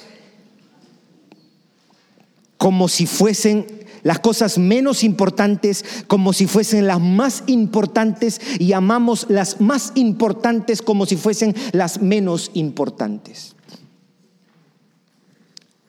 como 2.56 2.88
si 2.88 3.06
fuesen 3.06 3.66
las 4.02 4.18
cosas 4.18 4.58
menos 4.58 5.04
importantes 5.04 5.84
como 6.06 6.32
si 6.32 6.46
fuesen 6.46 6.86
las 6.86 7.00
más 7.00 7.42
importantes 7.46 8.40
y 8.58 8.72
amamos 8.72 9.26
las 9.28 9.60
más 9.60 9.92
importantes 9.94 10.82
como 10.82 11.06
si 11.06 11.16
fuesen 11.16 11.54
las 11.72 12.00
menos 12.00 12.50
importantes. 12.54 13.54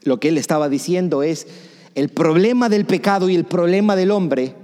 Lo 0.04 0.20
que 0.20 0.30
él 0.30 0.38
estaba 0.38 0.68
diciendo 0.68 1.24
es, 1.24 1.48
el 1.94 2.10
problema 2.10 2.70
del 2.70 2.86
pecado 2.86 3.30
y 3.30 3.36
el 3.36 3.46
problema 3.46 3.96
del 3.96 4.12
hombre 4.12 4.56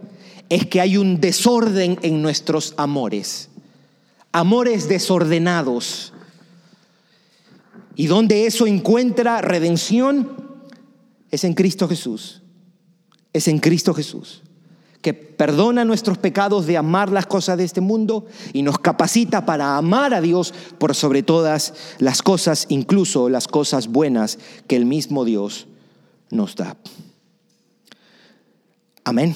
es 0.50 0.66
que 0.66 0.82
hay 0.82 0.98
un 0.98 1.20
desorden 1.20 2.00
en 2.02 2.22
nuestros 2.22 2.74
amores, 2.78 3.50
amores 4.32 4.88
desordenados 4.88 6.13
y 7.98 8.06
donde 8.06 8.46
eso 8.46 8.68
encuentra 8.68 9.42
redención 9.42 10.30
es 11.32 11.44
en 11.44 11.56
Cristo 11.56 11.88
Jesús. 11.90 12.44
Es 13.34 13.48
en 13.48 13.58
Cristo 13.58 13.94
Jesús, 13.94 14.44
que 15.02 15.16
perdona 15.16 15.84
nuestros 15.84 16.20
pecados 16.20 16.68
de 16.68 16.78
amar 16.78 17.12
las 17.12 17.26
cosas 17.26 17.58
de 17.58 17.64
este 17.64 17.82
mundo 17.82 18.28
y 18.54 18.62
nos 18.62 18.78
capacita 18.78 19.48
para 19.48 19.78
amar 19.78 20.14
a 20.14 20.22
Dios 20.22 20.54
por 20.78 20.94
sobre 20.94 21.24
todas 21.24 21.74
las 21.98 22.22
cosas, 22.22 22.68
incluso 22.70 23.30
las 23.30 23.48
cosas 23.48 23.88
buenas 23.88 24.38
que 24.68 24.76
el 24.76 24.86
mismo 24.86 25.26
Dios 25.26 25.66
nos 26.30 26.56
da. 26.56 26.78
Amén. 29.04 29.36